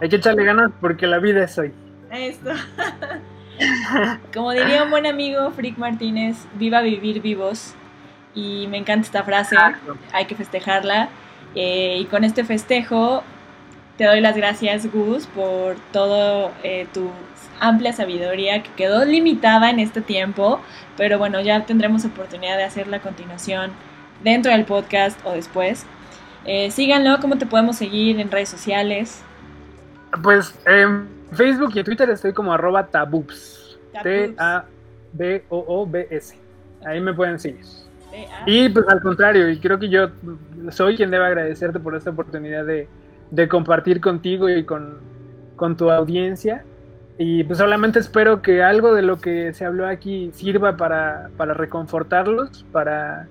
[0.00, 1.72] Hay que echarle ganas porque la vida es hoy.
[2.16, 2.50] Esto.
[4.34, 7.74] Como diría un buen amigo, Frick Martínez, viva vivir vivos.
[8.34, 9.56] Y me encanta esta frase,
[10.12, 11.08] hay que festejarla.
[11.54, 13.22] Eh, y con este festejo,
[13.96, 17.10] te doy las gracias, Gus, por todo eh, tu
[17.60, 20.60] amplia sabiduría que quedó limitada en este tiempo,
[20.96, 23.70] pero bueno, ya tendremos oportunidad de hacer la continuación
[24.24, 25.86] dentro del podcast o después.
[26.44, 29.22] Eh, síganlo, ¿cómo te podemos seguir en redes sociales?
[30.22, 33.78] Pues en Facebook y en Twitter estoy como arroba taboops.
[34.02, 34.66] T-A-B-O-O-B-S.
[36.84, 37.64] Ahí me pueden seguir.
[38.46, 40.08] Y pues al contrario, y creo que yo
[40.70, 42.88] soy quien debe agradecerte por esta oportunidad de,
[43.48, 44.98] compartir contigo y con,
[45.56, 46.64] con, tu audiencia.
[47.18, 51.54] Y pues solamente espero que algo de lo que se habló aquí sirva para, para
[51.54, 53.28] reconfortarlos, para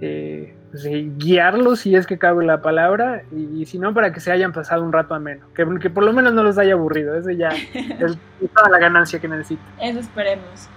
[0.00, 4.32] eh, pues, guiarlos si es que cabe la palabra y, si no para que se
[4.32, 7.36] hayan pasado un rato ameno, que, que por lo menos no los haya aburrido, ese
[7.36, 8.18] ya es
[8.52, 9.62] toda la ganancia que necesito.
[9.80, 10.68] Eso esperemos.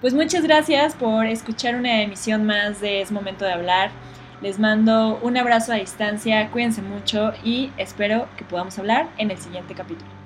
[0.00, 3.90] Pues muchas gracias por escuchar una emisión más de Es Momento de Hablar.
[4.40, 9.36] Les mando un abrazo a distancia, cuídense mucho y espero que podamos hablar en el
[9.36, 10.25] siguiente capítulo.